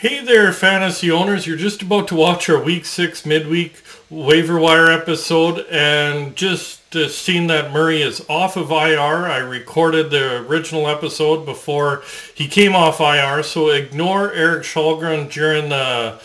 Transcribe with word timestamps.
Hey 0.00 0.24
there, 0.24 0.52
fantasy 0.52 1.10
owners. 1.10 1.44
You're 1.44 1.56
just 1.56 1.82
about 1.82 2.06
to 2.06 2.14
watch 2.14 2.48
our 2.48 2.62
week 2.62 2.84
six 2.84 3.26
midweek 3.26 3.82
waiver 4.08 4.56
wire 4.56 4.92
episode 4.92 5.66
and 5.72 6.36
just 6.36 6.94
uh, 6.94 7.08
that 7.48 7.70
Murray 7.72 8.02
is 8.02 8.24
off 8.28 8.56
of 8.56 8.70
IR. 8.70 9.26
I 9.26 9.38
recorded 9.38 10.12
the 10.12 10.46
original 10.46 10.86
episode 10.86 11.44
before 11.44 12.04
he 12.32 12.46
came 12.46 12.76
off 12.76 13.00
IR, 13.00 13.42
so 13.42 13.70
ignore 13.70 14.32
Erik 14.32 14.62
Källgren 14.62 15.32
during 15.32 15.68
the 15.68 16.20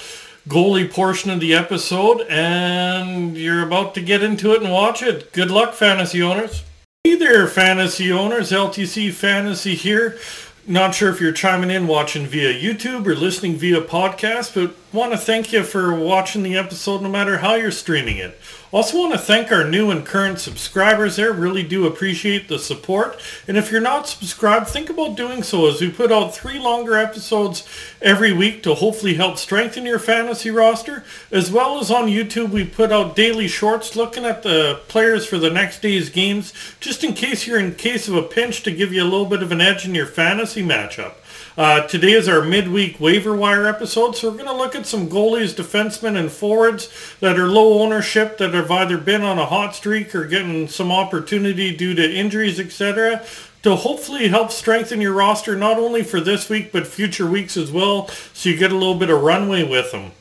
goalie 0.47 0.93
portion 0.93 1.31
of 1.31 1.39
the 1.39 1.55
episode 1.55 2.21
and 2.29 3.35
you're 3.35 3.65
about 3.65 3.95
to 3.95 4.01
get 4.03 4.21
into 4.21 4.53
it 4.53 4.61
and 4.61 4.71
watch 4.71 5.01
it. 5.01 5.33
Good 5.33 5.49
luck, 5.49 5.73
fantasy 5.73 6.21
owners. 6.21 6.63
Hey 7.03 7.15
there, 7.15 7.47
fantasy 7.47 8.11
owners. 8.11 8.51
LTC 8.51 9.11
Fantasy 9.11 9.73
here. 9.73 10.19
Not 10.65 10.95
sure 10.95 11.09
if 11.09 11.19
you're 11.19 11.33
chiming 11.33 11.71
in 11.71 11.87
watching 11.87 12.25
via 12.25 12.53
YouTube 12.53 13.05
or 13.05 13.15
listening 13.15 13.57
via 13.57 13.81
podcast, 13.81 14.53
but 14.55 14.75
want 14.93 15.11
to 15.11 15.17
thank 15.17 15.51
you 15.51 15.63
for 15.63 15.93
watching 15.95 16.43
the 16.43 16.55
episode 16.55 17.01
no 17.01 17.09
matter 17.09 17.39
how 17.39 17.55
you're 17.55 17.71
streaming 17.71 18.17
it. 18.17 18.39
Also 18.71 18.97
want 18.97 19.11
to 19.11 19.19
thank 19.19 19.51
our 19.51 19.63
new 19.63 19.89
and 19.89 20.05
current 20.05 20.39
subscribers 20.39 21.15
there. 21.15 21.31
Really 21.31 21.63
do 21.63 21.85
appreciate 21.85 22.47
the 22.47 22.59
support. 22.59 23.19
And 23.47 23.57
if 23.57 23.71
you're 23.71 23.81
not 23.81 24.07
subscribed, 24.07 24.67
think 24.67 24.89
about 24.89 25.17
doing 25.17 25.41
so 25.41 25.67
as 25.67 25.81
we 25.81 25.91
put 25.91 26.11
out 26.11 26.35
three 26.35 26.59
longer 26.59 26.95
episodes 26.95 27.67
every 28.01 28.33
week 28.33 28.61
to 28.63 28.75
hopefully 28.75 29.15
help 29.15 29.37
strengthen 29.37 29.85
your 29.85 29.99
fantasy 29.99 30.51
roster. 30.51 31.03
As 31.31 31.51
well 31.51 31.79
as 31.79 31.89
on 31.89 32.07
YouTube, 32.07 32.49
we 32.49 32.65
put 32.65 32.91
out 32.91 33.15
daily 33.15 33.47
shorts 33.47 33.95
looking 33.95 34.25
at 34.25 34.43
the 34.43 34.81
players 34.87 35.25
for 35.25 35.39
the 35.39 35.51
next 35.51 35.81
day's 35.81 36.09
games, 36.09 36.53
just 36.79 37.03
in 37.03 37.13
case 37.13 37.47
you're 37.47 37.59
in 37.59 37.75
case 37.75 38.07
of 38.07 38.15
a 38.15 38.23
pinch 38.23 38.61
to 38.63 38.71
give 38.71 38.93
you 38.93 39.01
a 39.01 39.05
little 39.05 39.25
bit 39.25 39.43
of 39.43 39.51
an 39.51 39.61
edge 39.61 39.85
in 39.85 39.95
your 39.95 40.05
fantasy 40.05 40.63
matchup. 40.63 41.13
Uh, 41.55 41.85
today 41.85 42.13
is 42.13 42.27
our 42.27 42.41
midweek 42.43 42.99
waiver 42.99 43.35
wire 43.35 43.67
episode, 43.67 44.15
so 44.15 44.27
we're 44.27 44.37
going 44.37 44.47
to 44.47 44.55
look 44.55 44.73
at 44.73 44.87
some 44.87 45.07
goalies, 45.07 45.53
defensemen, 45.53 46.17
and 46.17 46.31
forwards 46.31 46.91
that 47.19 47.37
are 47.37 47.47
low 47.47 47.79
ownership 47.79 48.39
that 48.39 48.55
have 48.55 48.71
either 48.71 48.97
been 48.97 49.21
on 49.21 49.37
a 49.37 49.45
hot 49.45 49.75
streak 49.75 50.15
or 50.15 50.25
getting 50.25 50.67
some 50.67 50.91
opportunity 50.91 51.75
due 51.75 51.93
to 51.93 52.11
injuries, 52.11 52.59
etc 52.59 53.23
to 53.61 53.77
hopefully 53.77 54.27
help 54.27 54.51
strengthen 54.51 54.99
your 54.99 55.13
roster 55.13 55.55
not 55.55 55.77
only 55.77 56.03
for 56.03 56.19
this 56.19 56.49
week 56.49 56.69
but 56.73 56.85
future 56.85 57.25
weeks 57.25 57.55
as 57.55 57.71
well 57.71 58.09
so 58.33 58.49
you 58.49 58.57
get 58.57 58.73
a 58.73 58.75
little 58.75 58.99
bit 58.99 59.09
of 59.09 59.21
runway 59.21 59.63
with 59.63 59.89
them. 59.93 60.11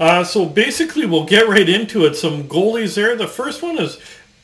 Uh, 0.00 0.24
so 0.24 0.44
basically 0.44 1.06
we'll 1.06 1.24
get 1.24 1.46
right 1.48 1.68
into 1.68 2.04
it. 2.04 2.16
Some 2.16 2.48
goalies 2.48 2.96
there. 2.96 3.14
The 3.14 3.28
first 3.28 3.62
one 3.62 3.78
is 3.78 3.98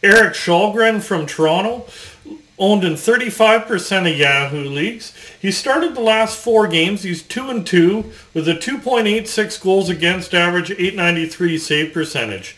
Erik 0.04 0.34
Källgren 0.34 1.02
from 1.02 1.26
Toronto 1.26 1.86
owned 2.58 2.84
in 2.84 2.92
35% 2.92 4.10
of 4.10 4.16
Yahoo 4.16 4.68
leagues. 4.68 5.12
He 5.40 5.50
started 5.50 5.94
the 5.94 6.00
last 6.00 6.38
four 6.38 6.68
games. 6.68 7.02
He's 7.02 7.22
2 7.22 7.50
and 7.50 7.66
2 7.66 8.12
with 8.32 8.48
a 8.48 8.54
2.86 8.54 9.60
goals 9.62 9.88
against 9.88 10.34
average, 10.34 10.70
893 10.70 11.58
save 11.58 11.92
percentage. 11.92 12.56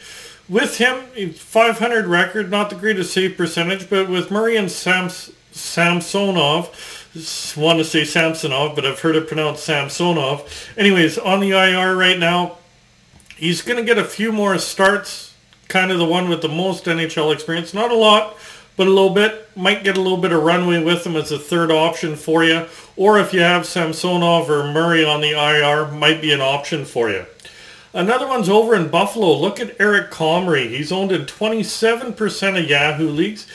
With 0.48 0.78
him, 0.78 1.32
500 1.32 2.06
record, 2.06 2.50
not 2.50 2.70
the 2.70 2.76
greatest 2.76 3.12
save 3.12 3.36
percentage, 3.36 3.88
but 3.88 4.08
with 4.08 4.30
Murray 4.30 4.56
and 4.56 4.70
Sams- 4.70 5.32
Samsonov, 5.50 6.68
want 7.56 7.78
to 7.78 7.84
say 7.84 8.04
Samsonov, 8.04 8.76
but 8.76 8.84
I've 8.84 9.00
heard 9.00 9.16
it 9.16 9.26
pronounced 9.26 9.64
Samsonov. 9.64 10.68
Anyways, 10.76 11.16
on 11.16 11.40
the 11.40 11.52
IR 11.52 11.96
right 11.96 12.18
now, 12.18 12.58
he's 13.36 13.62
going 13.62 13.78
to 13.78 13.82
get 13.82 13.98
a 13.98 14.04
few 14.04 14.32
more 14.32 14.58
starts, 14.58 15.34
kind 15.68 15.90
of 15.90 15.98
the 15.98 16.04
one 16.04 16.28
with 16.28 16.42
the 16.42 16.48
most 16.48 16.84
NHL 16.84 17.32
experience. 17.32 17.72
Not 17.72 17.90
a 17.90 17.94
lot, 17.94 18.36
but 18.76 18.86
a 18.86 18.90
little 18.90 19.14
bit. 19.14 19.48
Might 19.56 19.84
get 19.84 19.96
a 19.96 20.00
little 20.00 20.18
bit 20.18 20.32
of 20.32 20.42
runway 20.42 20.82
with 20.82 21.06
him 21.06 21.16
as 21.16 21.32
a 21.32 21.38
third 21.38 21.70
option 21.70 22.16
for 22.16 22.44
you. 22.44 22.66
Or 22.96 23.18
if 23.18 23.32
you 23.32 23.40
have 23.40 23.66
Samsonov 23.66 24.50
or 24.50 24.72
Murray 24.72 25.04
on 25.04 25.20
the 25.20 25.30
IR, 25.30 25.90
might 25.92 26.20
be 26.20 26.32
an 26.32 26.40
option 26.40 26.84
for 26.84 27.10
you. 27.10 27.26
Another 27.92 28.26
one's 28.26 28.50
over 28.50 28.74
in 28.74 28.88
Buffalo. 28.88 29.32
Look 29.38 29.58
at 29.58 29.80
Eric 29.80 30.10
Comrie. 30.10 30.68
He's 30.68 30.92
owned 30.92 31.12
in 31.12 31.22
27% 31.22 32.58
of 32.62 32.68
Yahoo 32.68 33.08
leagues. 33.08 33.46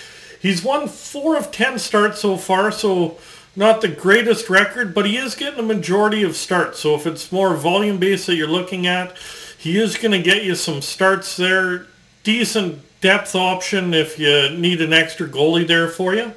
He's 0.41 0.63
won 0.63 0.87
4 0.87 1.37
of 1.37 1.51
10 1.51 1.77
starts 1.77 2.21
so 2.21 2.37
far, 2.37 2.71
so 2.71 3.19
not 3.55 3.81
the 3.81 3.87
greatest 3.87 4.49
record, 4.49 4.95
but 4.95 5.05
he 5.05 5.17
is 5.17 5.35
getting 5.35 5.59
a 5.59 5.63
majority 5.63 6.23
of 6.23 6.35
starts. 6.35 6.79
So 6.79 6.95
if 6.95 7.05
it's 7.05 7.31
more 7.31 7.55
volume 7.55 7.99
based 7.99 8.25
that 8.25 8.35
you're 8.35 8.47
looking 8.47 8.87
at, 8.87 9.15
he 9.57 9.79
is 9.79 9.97
going 9.97 10.13
to 10.13 10.21
get 10.21 10.43
you 10.43 10.55
some 10.55 10.81
starts 10.81 11.37
there. 11.37 11.85
Decent 12.23 12.81
depth 13.01 13.35
option 13.35 13.93
if 13.93 14.17
you 14.17 14.49
need 14.51 14.79
an 14.79 14.93
extra 14.93 15.27
goalie 15.27 15.67
there 15.67 15.89
for 15.89 16.13
you. 16.13 16.33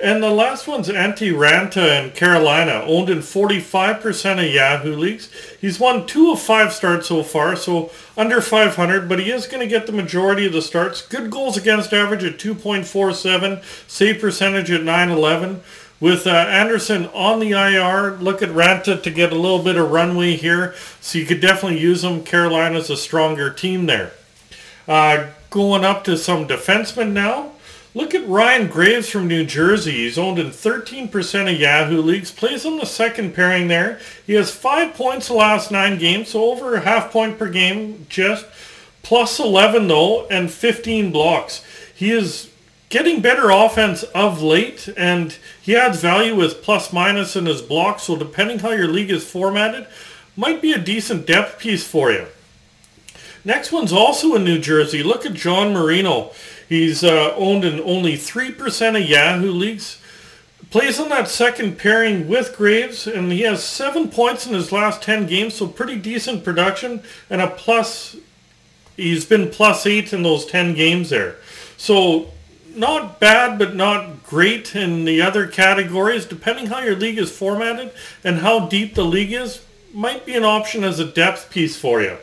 And 0.00 0.22
the 0.22 0.30
last 0.30 0.66
one's 0.66 0.88
Antti 0.88 1.32
Raanta 1.32 2.04
in 2.04 2.10
Carolina, 2.10 2.82
owned 2.84 3.08
in 3.08 3.18
45% 3.18 4.44
of 4.44 4.52
Yahoo 4.52 4.96
leagues. 4.96 5.30
He's 5.60 5.78
won 5.78 6.04
two 6.06 6.32
of 6.32 6.40
five 6.40 6.72
starts 6.72 7.06
so 7.06 7.22
far, 7.22 7.54
so 7.54 7.92
under 8.16 8.40
500, 8.40 9.08
but 9.08 9.20
he 9.20 9.30
is 9.30 9.46
going 9.46 9.60
to 9.60 9.68
get 9.68 9.86
the 9.86 9.92
majority 9.92 10.46
of 10.46 10.52
the 10.52 10.62
starts. 10.62 11.00
Good 11.00 11.30
goals 11.30 11.56
against 11.56 11.92
average 11.92 12.24
at 12.24 12.38
2.47, 12.38 13.62
save 13.88 14.20
percentage 14.20 14.70
at 14.70 14.82
911. 14.82 15.62
With 16.00 16.26
uh, 16.26 16.30
Anderson 16.30 17.06
on 17.14 17.38
the 17.38 17.52
IR, 17.52 18.16
look 18.16 18.42
at 18.42 18.50
Raanta 18.50 19.00
to 19.00 19.10
get 19.10 19.32
a 19.32 19.36
little 19.36 19.62
bit 19.62 19.76
of 19.76 19.92
runway 19.92 20.34
here, 20.34 20.74
so 21.00 21.18
you 21.18 21.24
could 21.24 21.40
definitely 21.40 21.80
use 21.80 22.02
him. 22.02 22.24
Carolina's 22.24 22.90
a 22.90 22.96
stronger 22.96 23.48
team 23.48 23.86
there. 23.86 24.10
Uh, 24.88 25.28
going 25.54 25.84
up 25.84 26.02
to 26.02 26.18
some 26.18 26.48
defensemen 26.48 27.12
now. 27.12 27.52
Look 27.94 28.12
at 28.12 28.26
Ryan 28.26 28.66
Graves 28.66 29.08
from 29.08 29.28
New 29.28 29.46
Jersey. 29.46 29.92
He's 29.92 30.18
owned 30.18 30.40
in 30.40 30.48
13% 30.48 31.54
of 31.54 31.60
Yahoo 31.60 32.02
leagues. 32.02 32.32
Plays 32.32 32.66
on 32.66 32.78
the 32.78 32.86
second 32.86 33.34
pairing 33.36 33.68
there. 33.68 34.00
He 34.26 34.32
has 34.32 34.50
five 34.50 34.94
points 34.94 35.28
the 35.28 35.34
last 35.34 35.70
nine 35.70 35.96
games, 35.96 36.30
so 36.30 36.50
over 36.50 36.74
a 36.74 36.80
half 36.80 37.12
point 37.12 37.38
per 37.38 37.48
game 37.48 38.04
just. 38.08 38.46
Plus 39.04 39.38
11 39.38 39.86
though, 39.86 40.26
and 40.26 40.50
15 40.50 41.12
blocks. 41.12 41.64
He 41.94 42.10
is 42.10 42.50
getting 42.88 43.22
better 43.22 43.50
offense 43.50 44.02
of 44.02 44.42
late, 44.42 44.88
and 44.96 45.38
he 45.62 45.76
adds 45.76 46.00
value 46.00 46.34
with 46.34 46.64
plus 46.64 46.92
minus 46.92 47.36
in 47.36 47.46
his 47.46 47.62
blocks. 47.62 48.02
So 48.02 48.16
depending 48.16 48.58
how 48.58 48.72
your 48.72 48.88
league 48.88 49.12
is 49.12 49.30
formatted, 49.30 49.86
might 50.34 50.60
be 50.60 50.72
a 50.72 50.78
decent 50.78 51.28
depth 51.28 51.60
piece 51.60 51.86
for 51.86 52.10
you. 52.10 52.26
Next 53.44 53.72
one's 53.72 53.92
also 53.92 54.34
in 54.34 54.44
New 54.44 54.58
Jersey. 54.58 55.02
Look 55.02 55.26
at 55.26 55.34
John 55.34 55.72
Marino. 55.74 56.32
He's 56.68 57.04
uh, 57.04 57.34
owned 57.36 57.64
in 57.64 57.80
only 57.80 58.14
3% 58.14 59.00
of 59.00 59.08
Yahoo 59.08 59.50
leagues. 59.50 60.00
Plays 60.70 60.98
on 60.98 61.10
that 61.10 61.28
second 61.28 61.78
pairing 61.78 62.26
with 62.26 62.56
Graves, 62.56 63.06
and 63.06 63.30
he 63.30 63.42
has 63.42 63.62
seven 63.62 64.08
points 64.08 64.46
in 64.46 64.54
his 64.54 64.72
last 64.72 65.02
10 65.02 65.26
games, 65.26 65.54
so 65.54 65.68
pretty 65.68 65.96
decent 65.96 66.42
production, 66.42 67.02
and 67.30 67.40
a 67.40 67.48
plus, 67.48 68.16
he's 68.96 69.24
been 69.24 69.50
plus 69.50 69.86
eight 69.86 70.12
in 70.12 70.22
those 70.22 70.46
10 70.46 70.74
games 70.74 71.10
there. 71.10 71.36
So 71.76 72.32
not 72.74 73.20
bad, 73.20 73.58
but 73.58 73.76
not 73.76 74.24
great 74.24 74.74
in 74.74 75.04
the 75.04 75.20
other 75.20 75.46
categories. 75.46 76.24
Depending 76.24 76.66
how 76.66 76.80
your 76.80 76.96
league 76.96 77.18
is 77.18 77.30
formatted 77.30 77.92
and 78.24 78.38
how 78.38 78.66
deep 78.66 78.94
the 78.94 79.04
league 79.04 79.32
is, 79.32 79.64
might 79.92 80.26
be 80.26 80.34
an 80.34 80.44
option 80.44 80.82
as 80.82 80.98
a 80.98 81.04
depth 81.04 81.50
piece 81.50 81.76
for 81.76 82.02
you. 82.02 82.16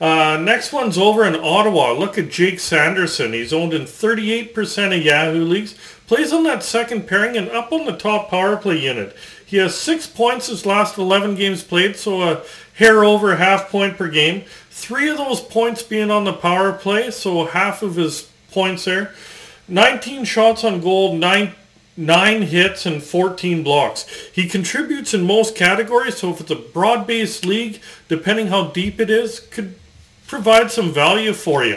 Uh, 0.00 0.36
next 0.36 0.72
one's 0.72 0.98
over 0.98 1.24
in 1.24 1.36
Ottawa. 1.36 1.92
Look 1.92 2.18
at 2.18 2.30
Jake 2.30 2.58
Sanderson. 2.58 3.32
He's 3.32 3.52
owned 3.52 3.72
in 3.72 3.82
38% 3.82 4.96
of 4.96 5.04
Yahoo 5.04 5.44
leagues. 5.44 5.76
Plays 6.06 6.32
on 6.32 6.42
that 6.44 6.62
second 6.62 7.06
pairing 7.06 7.36
and 7.36 7.48
up 7.50 7.72
on 7.72 7.86
the 7.86 7.96
top 7.96 8.28
power 8.28 8.56
play 8.56 8.78
unit. 8.78 9.16
He 9.46 9.58
has 9.58 9.78
six 9.78 10.06
points 10.06 10.48
his 10.48 10.66
last 10.66 10.98
11 10.98 11.36
games 11.36 11.62
played, 11.62 11.96
so 11.96 12.22
a 12.22 12.42
hair 12.74 13.04
over 13.04 13.36
half 13.36 13.70
point 13.70 13.96
per 13.96 14.08
game. 14.08 14.44
Three 14.70 15.08
of 15.08 15.16
those 15.16 15.40
points 15.40 15.82
being 15.82 16.10
on 16.10 16.24
the 16.24 16.32
power 16.32 16.72
play, 16.72 17.10
so 17.10 17.46
half 17.46 17.82
of 17.82 17.94
his 17.94 18.30
points 18.50 18.84
there. 18.84 19.14
19 19.68 20.24
shots 20.24 20.64
on 20.64 20.80
goal, 20.80 21.16
nine 21.16 21.54
nine 21.96 22.42
hits 22.42 22.86
and 22.86 23.02
14 23.02 23.62
blocks. 23.62 24.04
He 24.32 24.48
contributes 24.48 25.14
in 25.14 25.22
most 25.22 25.54
categories, 25.54 26.16
so 26.16 26.30
if 26.30 26.40
it's 26.40 26.50
a 26.50 26.56
broad-based 26.56 27.46
league, 27.46 27.80
depending 28.08 28.48
how 28.48 28.68
deep 28.68 29.00
it 29.00 29.10
is, 29.10 29.38
could 29.38 29.76
provide 30.26 30.70
some 30.70 30.92
value 30.92 31.32
for 31.32 31.64
you. 31.64 31.76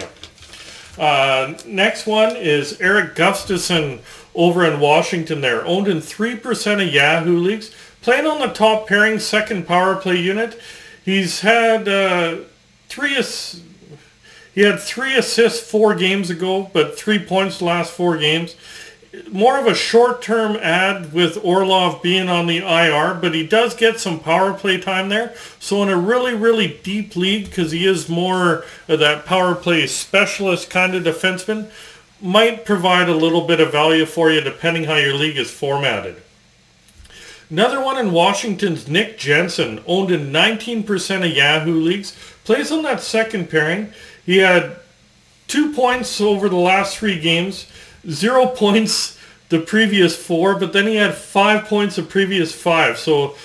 Uh, 0.97 1.53
next 1.65 2.07
one 2.07 2.35
is 2.35 2.79
Erik 2.81 3.15
Gustafsson 3.15 3.99
over 4.33 4.65
in 4.65 4.79
Washington 4.79 5.41
there. 5.41 5.65
Owned 5.65 5.87
in 5.87 5.97
3% 5.97 6.87
of 6.87 6.93
Yahoo 6.93 7.37
leagues. 7.37 7.73
Playing 8.01 8.25
on 8.25 8.39
the 8.39 8.53
top 8.53 8.87
pairing 8.87 9.19
second 9.19 9.67
power 9.67 9.95
play 9.95 10.15
unit. 10.17 10.59
He's 11.03 11.41
had 11.41 11.87
uh, 11.87 12.37
three 12.89 13.15
ass- 13.17 13.61
he 14.53 14.61
had 14.61 14.79
three 14.79 15.15
assists 15.15 15.69
four 15.69 15.93
games 15.93 16.29
ago, 16.31 16.69
but 16.73 16.97
three 16.97 17.19
points 17.19 17.61
last 17.61 17.91
four 17.91 18.17
games 18.17 18.55
more 19.31 19.57
of 19.59 19.65
a 19.65 19.75
short-term 19.75 20.55
ad 20.57 21.13
with 21.13 21.37
Orlov 21.43 22.01
being 22.01 22.29
on 22.29 22.47
the 22.47 22.57
IR, 22.57 23.15
but 23.15 23.33
he 23.33 23.45
does 23.45 23.73
get 23.73 23.99
some 23.99 24.19
power 24.19 24.53
play 24.53 24.79
time 24.79 25.09
there. 25.09 25.33
So 25.59 25.81
in 25.83 25.89
a 25.89 25.97
really, 25.97 26.33
really 26.33 26.79
deep 26.83 27.15
league, 27.15 27.45
because 27.45 27.71
he 27.71 27.85
is 27.85 28.09
more 28.09 28.63
of 28.87 28.99
that 28.99 29.25
power 29.25 29.55
play 29.55 29.87
specialist 29.87 30.69
kind 30.69 30.95
of 30.95 31.03
defenseman, 31.03 31.69
might 32.21 32.65
provide 32.65 33.09
a 33.09 33.15
little 33.15 33.45
bit 33.45 33.59
of 33.59 33.71
value 33.71 34.05
for 34.05 34.31
you 34.31 34.41
depending 34.41 34.85
how 34.85 34.95
your 34.95 35.13
league 35.13 35.37
is 35.37 35.51
formatted. 35.51 36.21
Another 37.49 37.79
one 37.79 37.97
in 37.97 38.11
Washington's 38.11 38.89
Nick 38.89 39.17
Jensen, 39.17 39.81
owned 39.87 40.11
in 40.11 40.31
19% 40.33 41.25
of 41.25 41.35
Yahoo 41.35 41.79
leagues, 41.79 42.13
plays 42.43 42.71
on 42.71 42.83
that 42.83 42.99
second 42.99 43.49
pairing. 43.49 43.93
He 44.25 44.37
had 44.37 44.77
two 45.47 45.71
points 45.71 46.19
over 46.19 46.49
the 46.49 46.57
last 46.57 46.97
three 46.97 47.19
games, 47.19 47.67
zero 48.09 48.47
points 48.47 49.17
the 49.49 49.59
previous 49.59 50.15
four, 50.15 50.55
but 50.55 50.73
then 50.73 50.87
he 50.87 50.95
had 50.95 51.13
five 51.13 51.65
points 51.65 51.95
the 51.95 52.03
previous 52.03 52.53
five. 52.53 52.97
So 52.97 53.35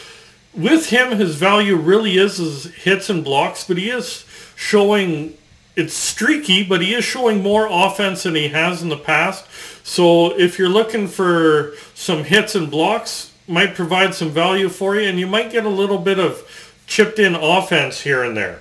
with 0.55 0.91
him, 0.91 1.19
his 1.19 1.37
value 1.37 1.77
really 1.77 2.17
is 2.17 2.39
his 2.39 2.65
hits 2.75 3.09
and 3.09 3.25
blocks, 3.25 3.65
but 3.67 3.77
he 3.79 3.91
is 3.91 4.25
showing 4.57 5.37
it's 5.75 5.95
streaky, 5.95 6.63
but 6.63 6.83
he 6.83 6.95
is 6.95 7.05
showing 7.05 7.43
more 7.43 7.67
offense 7.71 8.25
than 8.25 8.35
he 8.35 8.49
has 8.49 8.83
in 8.83 8.89
the 8.89 8.97
past. 8.97 9.47
So 9.85 10.39
if 10.39 10.59
you're 10.59 10.69
looking 10.69 11.09
for 11.09 11.73
some 11.95 12.25
hits 12.25 12.55
and 12.55 12.71
blocks, 12.71 13.33
might 13.49 13.75
provide 13.75 14.15
some 14.15 14.31
value 14.31 14.69
for 14.69 14.97
you, 14.97 15.09
and 15.09 15.19
you 15.19 15.27
might 15.27 15.51
get 15.51 15.65
a 15.65 15.71
little 15.71 15.99
bit 15.99 16.19
of 16.19 16.47
chipped 16.87 17.19
in 17.19 17.35
offense 17.35 18.03
here 18.03 18.23
and 18.23 18.37
there. 18.37 18.61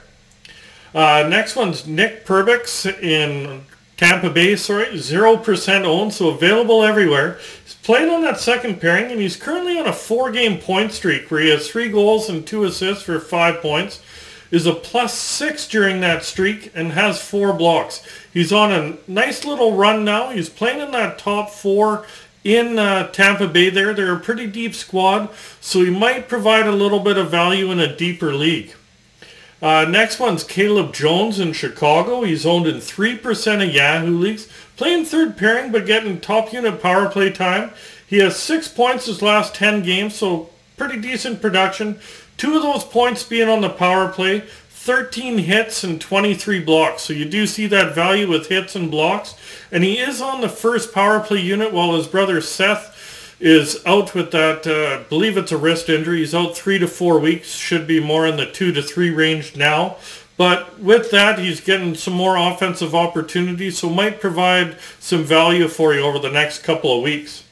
Uh, 0.94 1.26
next 1.30 1.56
one's 1.56 1.86
Nick 1.86 2.26
Perbix 2.26 2.86
in 3.02 3.64
Tampa 4.02 4.32
Bay, 4.32 4.56
sorry, 4.56 4.88
0% 4.88 5.86
owned, 5.86 6.12
so 6.12 6.30
available 6.30 6.84
everywhere. 6.84 7.38
He's 7.64 7.76
playing 7.76 8.10
on 8.10 8.24
that 8.24 8.40
second 8.40 8.82
pairing, 8.82 9.12
and 9.12 9.22
he's 9.22 9.36
currently 9.36 9.78
on 9.78 9.86
a 9.86 9.94
four-game 9.94 10.58
point 10.58 10.92
streak 10.92 11.30
where 11.30 11.40
he 11.40 11.52
has 11.52 11.70
three 11.70 11.88
goals 11.88 12.28
and 12.28 12.44
two 12.44 12.64
assists 12.64 13.04
for 13.04 13.20
five 13.20 13.62
points, 13.62 14.02
is 14.50 14.66
a 14.66 14.74
plus 14.74 15.14
six 15.14 15.68
during 15.68 16.02
that 16.02 16.24
streak, 16.24 16.72
and 16.74 16.94
has 16.94 17.22
four 17.22 17.54
blocks. 17.54 18.04
He's 18.34 18.52
on 18.52 18.72
a 18.72 18.98
nice 19.08 19.46
little 19.46 19.76
run 19.76 20.04
now. 20.04 20.32
He's 20.32 20.50
playing 20.50 20.82
in 20.82 20.90
that 20.94 21.20
top 21.20 21.52
four 21.52 22.04
in 22.44 22.80
uh, 22.80 23.12
Tampa 23.12 23.48
Bay 23.48 23.70
there. 23.70 23.94
They're 23.94 24.16
a 24.16 24.20
pretty 24.20 24.48
deep 24.48 24.74
squad, 24.74 25.30
so 25.60 25.86
he 25.86 25.92
might 25.92 26.28
provide 26.28 26.66
a 26.66 26.72
little 26.72 27.02
bit 27.02 27.20
of 27.20 27.30
value 27.30 27.70
in 27.70 27.80
a 27.80 27.96
deeper 27.96 28.34
league. 28.34 28.74
Uh, 29.62 29.86
next 29.86 30.20
one's 30.20 30.44
Caleb 30.44 30.94
Jones 30.94 31.40
in 31.40 31.54
Chicago. 31.54 32.24
He's 32.24 32.46
owned 32.46 32.66
in 32.66 32.78
3% 32.78 33.68
of 33.68 33.74
Yahoo 33.74 34.18
leagues. 34.18 34.48
Playing 34.76 35.06
third 35.06 35.38
pairing, 35.38 35.72
but 35.72 35.86
getting 35.86 36.20
top 36.20 36.52
unit 36.52 36.82
power 36.82 37.08
play 37.08 37.32
time. 37.32 37.72
He 38.08 38.18
has 38.18 38.36
six 38.36 38.68
points 38.68 39.06
his 39.06 39.22
last 39.22 39.54
10 39.54 39.84
games, 39.84 40.16
so 40.16 40.50
pretty 40.78 41.00
decent 41.00 41.42
production. 41.42 42.00
Two 42.38 42.56
of 42.56 42.64
those 42.64 42.84
points 42.84 43.24
being 43.24 43.50
on 43.50 43.62
the 43.62 43.70
power 43.70 44.08
play. 44.10 44.44
13 44.84 45.38
hits 45.38 45.84
and 45.84 46.02
23 46.02 46.60
blocks. 46.62 47.04
So 47.04 47.14
you 47.14 47.26
do 47.26 47.46
see 47.46 47.68
that 47.68 47.94
value 47.94 48.28
with 48.28 48.48
hits 48.48 48.76
and 48.76 48.90
blocks. 48.90 49.36
And 49.72 49.84
he 49.84 50.00
is 50.00 50.20
on 50.22 50.42
the 50.42 50.50
first 50.50 50.92
power 50.92 51.20
play 51.20 51.40
unit 51.40 51.72
while 51.72 51.96
his 51.96 52.08
brother 52.08 52.42
Seth 52.42 52.91
is 53.42 53.84
out 53.88 54.14
with 54.14 54.32
that, 54.32 54.68
uh, 54.68 55.04
believe 55.10 55.36
it's 55.36 55.52
a 55.52 55.58
wrist 55.58 55.90
injury. 55.90 56.20
He's 56.20 56.36
out 56.36 56.56
three 56.56 56.78
to 56.78 56.88
four 56.88 57.20
weeks. 57.20 57.56
Should 57.56 57.88
be 57.88 58.00
more 58.00 58.28
in 58.28 58.38
the 58.38 58.46
two 58.46 58.72
to 58.72 58.84
three 58.84 59.10
range 59.10 59.56
now. 59.56 59.98
But 60.38 60.80
with 60.80 61.12
that, 61.12 61.40
he's 61.40 61.60
getting 61.60 61.96
some 61.96 62.14
more 62.14 62.38
offensive 62.38 62.96
opportunities, 62.96 63.80
so 63.80 63.90
might 63.90 64.22
provide 64.22 64.78
some 65.00 65.24
value 65.24 65.68
for 65.68 65.94
you 65.94 66.02
over 66.02 66.20
the 66.20 66.32
next 66.32 66.60
couple 66.60 66.96
of 66.96 67.04
weeks. 67.04 67.44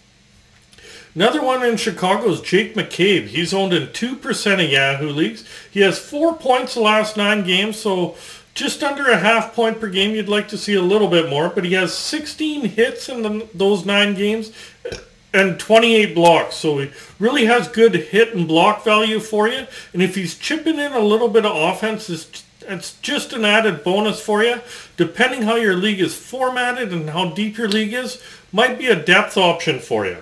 Another 1.15 1.41
one 1.41 1.63
in 1.63 1.75
Chicago 1.75 2.29
is 2.29 2.41
Jake 2.41 2.75
McCabe. 2.75 3.27
He's 3.27 3.53
owned 3.53 3.73
in 3.73 3.87
2% 3.87 4.63
of 4.63 4.71
Yahoo 4.71 5.09
leagues. 5.09 5.43
He 5.69 5.81
has 5.81 5.99
four 5.99 6.35
points 6.35 6.75
the 6.75 6.81
last 6.81 7.17
nine 7.17 7.43
games, 7.43 7.77
so 7.77 8.15
just 8.53 8.83
under 8.83 9.09
a 9.09 9.17
half 9.17 9.53
point 9.55 9.79
per 9.79 9.89
game. 9.89 10.11
You'd 10.11 10.29
like 10.29 10.47
to 10.49 10.57
see 10.57 10.75
a 10.75 10.81
little 10.81 11.07
bit 11.07 11.29
more, 11.29 11.49
but 11.49 11.65
he 11.65 11.73
has 11.73 11.95
16 11.95 12.65
hits 12.65 13.09
in 13.09 13.23
the, 13.23 13.49
those 13.53 13.85
nine 13.85 14.13
games 14.13 14.51
and 15.33 15.59
28 15.59 16.15
blocks. 16.15 16.55
So 16.55 16.79
he 16.79 16.91
really 17.19 17.45
has 17.45 17.67
good 17.67 17.95
hit 17.95 18.33
and 18.33 18.47
block 18.47 18.83
value 18.83 19.19
for 19.19 19.47
you. 19.47 19.67
And 19.93 20.01
if 20.01 20.15
he's 20.15 20.37
chipping 20.37 20.79
in 20.79 20.93
a 20.93 20.99
little 20.99 21.29
bit 21.29 21.45
of 21.45 21.55
offense, 21.55 22.09
it's, 22.09 22.43
it's 22.61 22.99
just 23.01 23.33
an 23.33 23.45
added 23.45 23.83
bonus 23.83 24.21
for 24.21 24.43
you. 24.43 24.61
Depending 24.97 25.43
how 25.43 25.55
your 25.55 25.75
league 25.75 26.01
is 26.01 26.15
formatted 26.15 26.91
and 26.91 27.11
how 27.11 27.29
deep 27.29 27.57
your 27.57 27.69
league 27.69 27.93
is, 27.93 28.21
might 28.51 28.77
be 28.77 28.87
a 28.87 29.01
depth 29.01 29.37
option 29.37 29.79
for 29.79 30.05
you. 30.05 30.17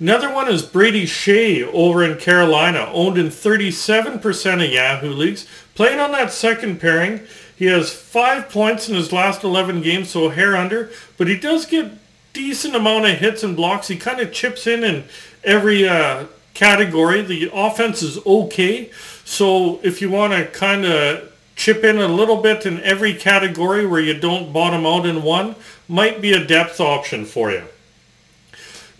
Another 0.00 0.32
one 0.32 0.48
is 0.48 0.62
Brady 0.62 1.04
Skjei 1.04 1.62
over 1.72 2.02
in 2.02 2.18
Carolina, 2.18 2.90
owned 2.92 3.16
in 3.16 3.28
37% 3.28 4.64
of 4.64 4.72
Yahoo 4.72 5.12
leagues. 5.12 5.46
Playing 5.76 6.00
on 6.00 6.10
that 6.12 6.32
second 6.32 6.80
pairing, 6.80 7.20
he 7.56 7.66
has 7.66 7.92
five 7.92 8.48
points 8.48 8.88
in 8.88 8.96
his 8.96 9.12
last 9.12 9.44
11 9.44 9.82
games, 9.82 10.10
so 10.10 10.26
a 10.26 10.34
hair 10.34 10.56
under, 10.56 10.90
but 11.16 11.28
he 11.28 11.38
does 11.38 11.64
get 11.64 11.92
decent 12.34 12.76
amount 12.76 13.06
of 13.06 13.16
hits 13.16 13.42
and 13.42 13.56
blocks. 13.56 13.88
He 13.88 13.96
kind 13.96 14.20
of 14.20 14.30
chips 14.30 14.66
in 14.66 14.84
in 14.84 15.04
every 15.42 15.88
uh, 15.88 16.26
category. 16.52 17.22
The 17.22 17.50
offense 17.54 18.02
is 18.02 18.18
okay, 18.26 18.90
so 19.24 19.80
if 19.82 20.02
you 20.02 20.10
want 20.10 20.34
to 20.34 20.44
kind 20.46 20.84
of 20.84 21.32
chip 21.56 21.84
in 21.84 21.98
a 21.98 22.08
little 22.08 22.42
bit 22.42 22.66
in 22.66 22.82
every 22.82 23.14
category 23.14 23.86
where 23.86 24.00
you 24.00 24.12
don't 24.12 24.52
bottom 24.52 24.84
out 24.84 25.06
in 25.06 25.22
one, 25.22 25.54
might 25.88 26.20
be 26.20 26.32
a 26.32 26.44
depth 26.44 26.80
option 26.80 27.24
for 27.24 27.50
you. 27.50 27.62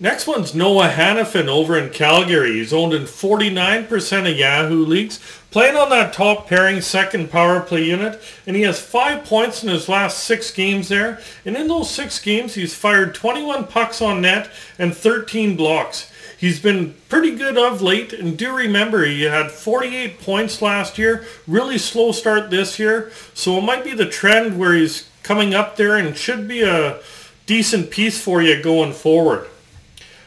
Next 0.00 0.26
one's 0.26 0.54
Noah 0.54 0.88
Hanifin 0.88 1.46
over 1.46 1.78
in 1.78 1.90
Calgary. 1.90 2.54
He's 2.54 2.72
owned 2.72 2.92
in 2.92 3.04
49% 3.04 4.30
of 4.30 4.36
Yahoo 4.36 4.84
leagues, 4.84 5.20
playing 5.54 5.76
on 5.76 5.88
that 5.88 6.12
top 6.12 6.48
pairing 6.48 6.80
second 6.80 7.30
power 7.30 7.60
play 7.60 7.84
unit, 7.84 8.20
and 8.44 8.56
he 8.56 8.62
has 8.62 8.82
five 8.82 9.24
points 9.24 9.62
in 9.62 9.68
his 9.68 9.88
last 9.88 10.18
six 10.24 10.50
games 10.50 10.88
there. 10.88 11.20
And 11.44 11.56
in 11.56 11.68
those 11.68 11.88
six 11.88 12.18
games, 12.18 12.54
he's 12.54 12.74
fired 12.74 13.14
21 13.14 13.68
pucks 13.68 14.02
on 14.02 14.20
net 14.20 14.50
and 14.80 14.92
13 14.92 15.54
blocks. 15.54 16.10
He's 16.36 16.58
been 16.58 16.96
pretty 17.08 17.36
good 17.36 17.56
of 17.56 17.80
late, 17.80 18.12
and 18.12 18.36
do 18.36 18.52
remember 18.52 19.04
he 19.04 19.22
had 19.22 19.52
48 19.52 20.18
points 20.18 20.60
last 20.60 20.98
year, 20.98 21.24
really 21.46 21.78
slow 21.78 22.10
start 22.10 22.50
this 22.50 22.80
year, 22.80 23.12
so 23.32 23.56
it 23.56 23.62
might 23.62 23.84
be 23.84 23.94
the 23.94 24.10
trend 24.10 24.58
where 24.58 24.74
he's 24.74 25.08
coming 25.22 25.54
up 25.54 25.76
there 25.76 25.96
and 25.96 26.16
should 26.16 26.48
be 26.48 26.62
a 26.62 26.98
decent 27.46 27.92
piece 27.92 28.20
for 28.20 28.42
you 28.42 28.60
going 28.60 28.92
forward. 28.92 29.46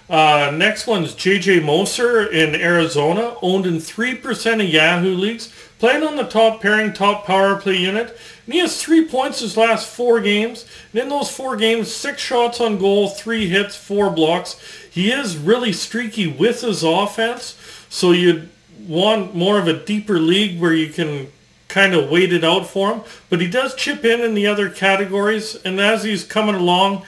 Uh, 0.10 0.52
next 0.56 0.88
one's 0.88 1.14
JJ 1.14 1.66
Moser 1.66 2.26
in 2.26 2.56
Arizona, 2.56 3.36
owned 3.42 3.66
in 3.66 3.76
3% 3.76 4.64
of 4.64 4.70
Yahoo 4.70 5.14
leagues, 5.14 5.52
playing 5.80 6.04
on 6.04 6.16
the 6.16 6.24
top 6.24 6.62
pairing, 6.62 6.94
top 6.94 7.26
power 7.26 7.58
play 7.58 7.76
unit. 7.76 8.18
And 8.46 8.54
he 8.54 8.62
has 8.62 8.82
three 8.82 9.06
points 9.06 9.42
his 9.42 9.58
last 9.58 9.88
four 9.88 10.22
games. 10.22 10.66
And 10.94 11.02
in 11.02 11.10
those 11.10 11.30
four 11.30 11.58
games, 11.58 11.92
six 11.92 12.22
shots 12.22 12.62
on 12.62 12.80
goal, 12.80 13.10
three 13.10 13.48
hits, 13.48 13.76
four 13.76 14.10
blocks. 14.10 14.60
He 14.90 15.12
is 15.12 15.38
really 15.38 15.74
streaky 15.74 16.28
with 16.28 16.62
his 16.62 16.84
offense. 16.84 17.58
So 17.90 18.12
you'd 18.12 18.50
want 18.88 19.36
more 19.36 19.60
of 19.60 19.68
a 19.68 19.86
deeper 19.86 20.20
league 20.20 20.62
where 20.62 20.74
you 20.74 20.88
can 20.88 21.28
kind 21.68 21.94
of 21.94 22.10
wait 22.10 22.32
it 22.32 22.46
out 22.46 22.66
for 22.66 22.94
him. 22.94 23.02
But 23.30 23.42
he 23.42 23.48
does 23.50 23.76
chip 23.76 24.06
in 24.06 24.22
in 24.22 24.36
the 24.36 24.48
other 24.48 24.70
categories. 24.70 25.56
And 25.66 25.82
as 25.82 26.04
he's 26.06 26.24
coming 26.24 26.56
along, 26.56 27.04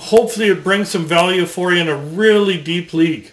hopefully 0.00 0.48
it 0.48 0.64
brings 0.64 0.88
some 0.88 1.04
value 1.04 1.46
for 1.46 1.72
you 1.72 1.80
in 1.80 1.88
a 1.88 1.96
really 1.96 2.60
deep 2.60 2.92
league. 2.94 3.30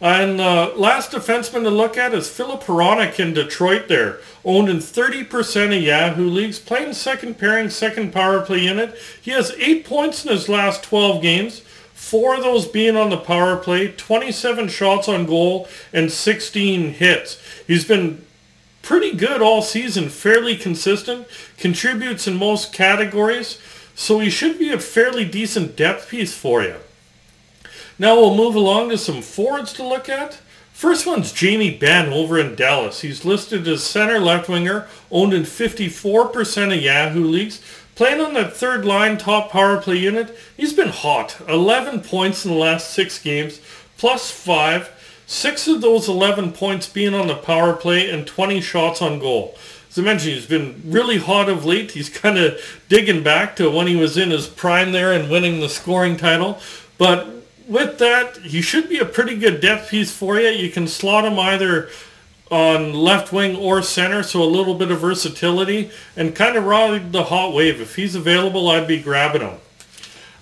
And 0.00 0.38
the 0.40 0.72
last 0.76 1.12
defenseman 1.12 1.64
to 1.64 1.70
look 1.70 1.98
at 1.98 2.14
is 2.14 2.30
Filip 2.30 2.62
Hronek 2.62 3.20
in 3.20 3.34
Detroit 3.34 3.88
there. 3.88 4.20
Owned 4.46 4.70
in 4.70 4.78
30% 4.78 5.76
of 5.76 5.82
Yahoo 5.82 6.26
leagues, 6.26 6.58
playing 6.58 6.94
second 6.94 7.38
pairing, 7.38 7.68
second 7.68 8.12
power 8.12 8.40
play 8.40 8.60
unit. 8.60 8.96
He 9.20 9.32
has 9.32 9.52
eight 9.58 9.84
points 9.84 10.24
in 10.24 10.32
his 10.32 10.48
last 10.48 10.82
12 10.84 11.20
games, 11.20 11.60
four 11.92 12.36
of 12.36 12.42
those 12.42 12.66
being 12.66 12.96
on 12.96 13.10
the 13.10 13.18
power 13.18 13.58
play, 13.58 13.88
27 13.88 14.68
shots 14.68 15.06
on 15.06 15.26
goal, 15.26 15.68
and 15.92 16.10
16 16.10 16.94
hits. 16.94 17.38
He's 17.66 17.84
been 17.84 18.24
pretty 18.80 19.14
good 19.14 19.42
all 19.42 19.60
season, 19.60 20.08
fairly 20.08 20.56
consistent, 20.56 21.26
contributes 21.58 22.26
in 22.26 22.36
most 22.36 22.72
categories. 22.72 23.58
So 24.00 24.18
he 24.18 24.30
should 24.30 24.58
be 24.58 24.72
a 24.72 24.78
fairly 24.78 25.26
decent 25.26 25.76
depth 25.76 26.08
piece 26.08 26.32
for 26.32 26.62
you. 26.62 26.76
Now 27.98 28.16
we'll 28.16 28.34
move 28.34 28.54
along 28.54 28.88
to 28.88 28.96
some 28.96 29.20
forwards 29.20 29.74
to 29.74 29.86
look 29.86 30.08
at. 30.08 30.40
First 30.72 31.06
one's 31.06 31.32
Jamie 31.32 31.76
Benn 31.76 32.10
over 32.10 32.38
in 32.38 32.54
Dallas. 32.54 33.02
He's 33.02 33.26
listed 33.26 33.68
as 33.68 33.82
center 33.82 34.18
left 34.18 34.48
winger, 34.48 34.88
owned 35.10 35.34
in 35.34 35.42
54% 35.42 36.74
of 36.74 36.82
Yahoo 36.82 37.22
leagues. 37.22 37.60
Playing 37.94 38.22
on 38.22 38.32
that 38.32 38.56
third 38.56 38.86
line 38.86 39.18
top 39.18 39.50
power 39.50 39.78
play 39.82 39.96
unit, 39.96 40.34
he's 40.56 40.72
been 40.72 40.88
hot. 40.88 41.36
11 41.46 42.00
points 42.00 42.46
in 42.46 42.52
the 42.52 42.56
last 42.56 42.92
six 42.92 43.18
games, 43.18 43.60
plus 43.98 44.30
five. 44.30 44.88
Six 45.26 45.68
of 45.68 45.82
those 45.82 46.08
11 46.08 46.52
points 46.52 46.88
being 46.88 47.12
on 47.12 47.26
the 47.26 47.36
power 47.36 47.74
play 47.74 48.08
and 48.08 48.26
20 48.26 48.62
shots 48.62 49.02
on 49.02 49.18
goal 49.18 49.58
as 49.90 49.98
I 49.98 50.02
mentioned, 50.02 50.34
he's 50.34 50.46
been 50.46 50.80
really 50.84 51.18
hot 51.18 51.48
of 51.48 51.64
late. 51.64 51.90
He's 51.92 52.08
kind 52.08 52.38
of 52.38 52.60
digging 52.88 53.24
back 53.24 53.56
to 53.56 53.68
when 53.68 53.88
he 53.88 53.96
was 53.96 54.16
in 54.16 54.30
his 54.30 54.46
prime 54.46 54.92
there 54.92 55.12
and 55.12 55.28
winning 55.28 55.58
the 55.58 55.68
scoring 55.68 56.16
title. 56.16 56.60
But 56.96 57.28
with 57.66 57.98
that, 57.98 58.36
he 58.38 58.62
should 58.62 58.88
be 58.88 58.98
a 58.98 59.04
pretty 59.04 59.36
good 59.36 59.60
depth 59.60 59.90
piece 59.90 60.12
for 60.12 60.38
you. 60.38 60.48
You 60.48 60.70
can 60.70 60.86
slot 60.86 61.24
him 61.24 61.40
either 61.40 61.88
on 62.52 62.94
left 62.94 63.32
wing 63.32 63.56
or 63.56 63.82
center, 63.82 64.22
so 64.22 64.42
a 64.42 64.44
little 64.44 64.74
bit 64.74 64.92
of 64.92 65.00
versatility 65.00 65.90
and 66.16 66.36
kind 66.36 66.56
of 66.56 66.64
ride 66.64 67.10
the 67.10 67.24
hot 67.24 67.52
wave. 67.52 67.80
If 67.80 67.96
he's 67.96 68.14
available, 68.14 68.68
I'd 68.68 68.86
be 68.86 69.00
grabbing 69.00 69.42
him. 69.42 69.58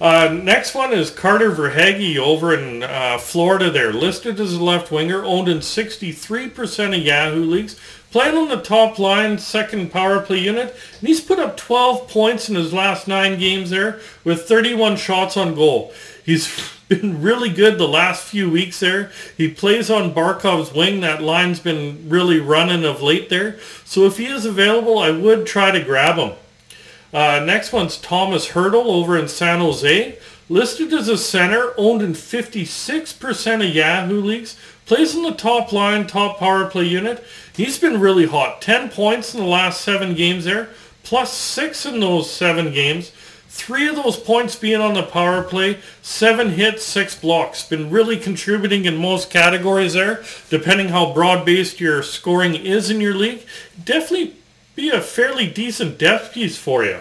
Uh, 0.01 0.39
next 0.43 0.75
one 0.75 0.93
is 0.93 1.11
Carter 1.11 1.51
Verhaeghe 1.51 2.17
over 2.19 2.55
in 2.55 2.85
uh, 2.85 3.19
Florida 3.19 3.69
there. 3.71 3.93
Listed 3.93 4.39
as 4.39 4.55
a 4.55 4.63
left 4.63 4.93
winger, 4.93 5.25
owned 5.25 5.49
in 5.49 5.59
63% 5.59 6.97
of 6.97 7.03
Yahoo 7.05 7.45
leagues. 7.45 7.79
Playing 8.11 8.37
on 8.39 8.49
the 8.49 8.63
top 8.63 8.99
line, 8.99 9.39
second 9.39 9.93
power 9.93 10.21
play 10.21 10.39
unit. 10.39 10.75
And 10.99 11.09
he's 11.09 11.21
put 11.21 11.39
up 11.39 11.59
12 11.59 12.09
points 12.09 12.49
in 12.49 12.55
his 12.55 12.73
last 12.73 13.07
nine 13.07 13.39
games 13.39 13.69
there 13.69 14.01
with 14.25 14.49
31 14.49 14.97
shots 14.97 15.37
on 15.37 15.55
goal. 15.55 15.93
He's 16.25 16.73
been 16.89 17.21
really 17.21 17.51
good 17.51 17.77
the 17.77 17.87
last 17.87 18.25
few 18.25 18.51
weeks 18.51 18.81
there. 18.81 19.13
He 19.37 19.51
plays 19.51 19.91
on 19.91 20.15
Barkov's 20.15 20.73
wing. 20.73 21.01
That 21.01 21.23
line's 21.23 21.61
been 21.61 22.09
really 22.09 22.41
running 22.41 22.85
of 22.85 23.03
late 23.03 23.29
there. 23.29 23.59
So 23.85 24.07
if 24.07 24.17
he 24.17 24.27
is 24.27 24.47
available, 24.47 24.99
I 24.99 25.11
would 25.11 25.47
try 25.47 25.71
to 25.71 25.85
grab 25.85 26.17
him. 26.17 26.33
Uh, 27.13 27.43
next 27.45 27.73
one's 27.73 27.99
Thomas 27.99 28.51
Hertl 28.51 28.87
over 28.87 29.19
in 29.19 29.29
San 29.29 29.61
Jose. 29.61 30.19
Listed 30.51 30.95
as 30.95 31.09
a 31.09 31.19
center, 31.19 31.75
owned 31.77 32.01
in 32.01 32.13
56% 32.13 33.69
of 33.69 33.75
Yahoo 33.75 34.21
leagues. 34.23 34.57
Plays 34.87 35.15
in 35.15 35.23
the 35.23 35.33
top 35.33 35.73
line, 35.73 36.07
top 36.07 36.39
power 36.39 36.65
play 36.65 36.85
unit. 36.85 37.23
He's 37.55 37.79
been 37.79 38.01
really 38.01 38.25
hot. 38.25 38.63
10 38.63 38.89
points 38.89 39.35
in 39.35 39.41
the 39.41 39.47
last 39.47 39.83
seven 39.83 40.15
games 40.15 40.47
there, 40.47 40.71
plus 41.03 41.33
six 41.33 41.85
in 41.85 42.01
those 42.01 42.31
seven 42.31 42.73
games. 42.73 43.13
Three 43.51 43.89
of 43.89 43.97
those 43.97 44.17
points 44.17 44.57
being 44.57 44.81
on 44.81 44.95
the 44.95 45.03
power 45.03 45.43
play, 45.43 45.81
seven 46.01 46.51
hits, 46.51 46.85
six 46.85 47.15
blocks. 47.15 47.65
Been 47.65 47.91
really 47.91 48.17
contributing 48.17 48.87
in 48.87 48.97
most 48.97 49.31
categories 49.31 49.93
there, 49.93 50.23
depending 50.49 50.89
how 50.89 51.13
broad-based 51.13 51.81
your 51.81 52.03
scoring 52.03 52.55
is 52.55 52.89
in 52.89 53.01
your 53.01 53.15
league. 53.15 53.45
Definitely 53.83 54.37
be 54.75 54.89
a 54.89 55.01
fairly 55.03 55.51
decent 55.51 55.99
depth 55.99 56.33
piece 56.33 56.57
for 56.57 56.85
you. 56.85 57.01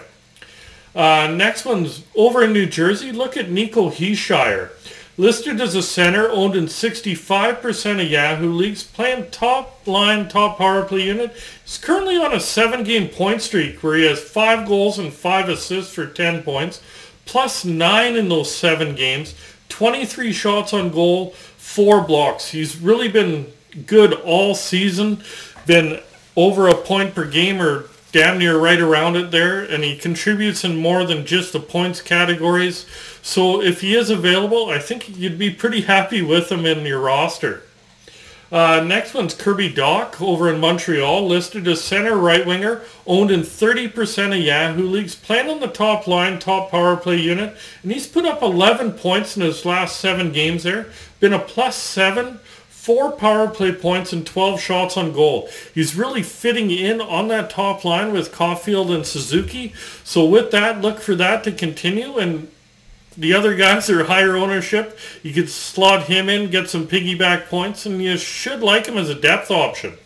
Uh, 0.94 1.32
next 1.34 1.64
one's 1.64 2.02
over 2.14 2.42
in 2.44 2.52
New 2.52 2.66
Jersey. 2.66 3.12
Look 3.12 3.36
at 3.36 3.50
Nico 3.50 3.90
Hischier. 3.90 4.70
Listed 5.16 5.60
as 5.60 5.74
a 5.74 5.82
center, 5.82 6.30
owned 6.30 6.54
in 6.54 6.66
65% 6.66 8.00
of 8.00 8.08
Yahoo 8.08 8.52
leagues, 8.52 8.84
playing 8.84 9.28
top 9.32 9.84
line, 9.84 10.28
top 10.28 10.58
power 10.58 10.84
play 10.84 11.02
unit. 11.06 11.34
He's 11.64 11.76
currently 11.76 12.16
on 12.16 12.32
a 12.32 12.38
seven-game 12.38 13.08
point 13.08 13.42
streak 13.42 13.82
where 13.82 13.96
he 13.96 14.04
has 14.06 14.20
five 14.20 14.68
goals 14.68 14.96
and 14.96 15.12
five 15.12 15.48
assists 15.48 15.92
for 15.92 16.06
10 16.06 16.44
points, 16.44 16.80
plus 17.24 17.64
nine 17.64 18.14
in 18.14 18.28
those 18.28 18.54
seven 18.54 18.94
games, 18.94 19.34
23 19.70 20.32
shots 20.32 20.72
on 20.72 20.92
goal, 20.92 21.32
four 21.56 22.00
blocks. 22.00 22.50
He's 22.50 22.80
really 22.80 23.08
been 23.08 23.52
good 23.86 24.12
all 24.12 24.54
season, 24.54 25.24
been 25.66 26.00
over 26.36 26.68
a 26.68 26.76
point 26.76 27.16
per 27.16 27.24
game 27.24 27.60
or 27.60 27.88
damn 28.12 28.38
near 28.38 28.58
right 28.58 28.80
around 28.80 29.16
it 29.16 29.30
there, 29.30 29.62
and 29.62 29.84
he 29.84 29.96
contributes 29.96 30.64
in 30.64 30.76
more 30.76 31.04
than 31.04 31.26
just 31.26 31.52
the 31.52 31.60
points 31.60 32.00
categories. 32.00 32.86
So 33.22 33.62
if 33.62 33.80
he 33.80 33.94
is 33.94 34.10
available, 34.10 34.70
I 34.70 34.78
think 34.78 35.16
you'd 35.16 35.38
be 35.38 35.50
pretty 35.50 35.82
happy 35.82 36.22
with 36.22 36.50
him 36.50 36.64
in 36.64 36.86
your 36.86 37.00
roster. 37.00 37.62
Uh, 38.50 38.82
next 38.82 39.12
one's 39.12 39.34
Kirby 39.34 39.70
Dach 39.70 40.22
over 40.22 40.50
in 40.50 40.58
Montreal, 40.58 41.26
listed 41.26 41.68
as 41.68 41.84
center 41.84 42.16
right 42.16 42.46
winger, 42.46 42.80
owned 43.06 43.30
in 43.30 43.40
30% 43.40 44.38
of 44.38 44.42
Yahoo 44.42 44.88
leagues, 44.88 45.14
playing 45.14 45.50
on 45.50 45.60
the 45.60 45.66
top 45.66 46.06
line, 46.06 46.38
top 46.38 46.70
power 46.70 46.96
play 46.96 47.20
unit, 47.20 47.54
and 47.82 47.92
he's 47.92 48.06
put 48.06 48.24
up 48.24 48.40
11 48.40 48.92
points 48.92 49.36
in 49.36 49.42
his 49.42 49.66
last 49.66 50.00
seven 50.00 50.32
games 50.32 50.62
there, 50.62 50.86
been 51.20 51.34
a 51.34 51.38
plus 51.38 51.76
seven 51.76 52.40
four 52.88 53.12
power 53.12 53.46
play 53.46 53.70
points 53.70 54.14
and 54.14 54.26
12 54.26 54.58
shots 54.58 54.96
on 54.96 55.12
goal. 55.12 55.46
He's 55.74 55.94
really 55.94 56.22
fitting 56.22 56.70
in 56.70 57.02
on 57.02 57.28
that 57.28 57.50
top 57.50 57.84
line 57.84 58.14
with 58.14 58.32
Caufield 58.32 58.94
and 58.94 59.04
Suzuki. 59.04 59.74
So 60.04 60.24
with 60.24 60.50
that, 60.52 60.80
look 60.80 60.98
for 60.98 61.14
that 61.16 61.44
to 61.44 61.52
continue. 61.52 62.16
And 62.16 62.50
the 63.14 63.34
other 63.34 63.54
guys 63.54 63.90
are 63.90 64.04
higher 64.04 64.38
ownership. 64.38 64.98
You 65.22 65.34
could 65.34 65.50
slot 65.50 66.04
him 66.04 66.30
in, 66.30 66.48
get 66.50 66.70
some 66.70 66.86
piggyback 66.86 67.48
points, 67.50 67.84
and 67.84 68.02
you 68.02 68.16
should 68.16 68.60
like 68.62 68.86
him 68.86 68.96
as 68.96 69.10
a 69.10 69.14
depth 69.14 69.50
option. 69.50 69.98